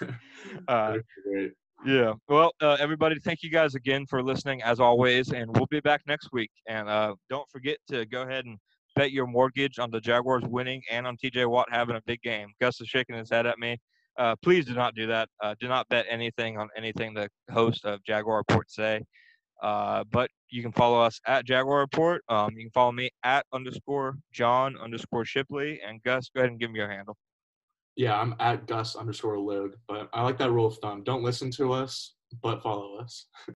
[0.68, 0.98] Uh,
[1.84, 2.12] yeah.
[2.28, 6.00] Well, uh, everybody, thank you guys again for listening as always, and we'll be back
[6.06, 6.50] next week.
[6.68, 8.58] And uh, don't forget to go ahead and
[8.94, 12.48] bet your mortgage on the Jaguars winning and on TJ Watt having a big game.
[12.60, 13.78] Gus is shaking his head at me.
[14.18, 15.28] Uh, please do not do that.
[15.42, 19.00] Uh, do not bet anything on anything the host of Jaguar Report say.
[19.62, 22.22] Uh, but you can follow us at Jaguar Report.
[22.28, 25.80] Um, you can follow me at underscore John underscore Shipley.
[25.86, 27.16] And Gus, go ahead and give me your handle.
[27.96, 31.02] Yeah, I'm at Gus underscore Logue, but I like that rule of thumb.
[31.04, 33.26] Don't listen to us, but follow us.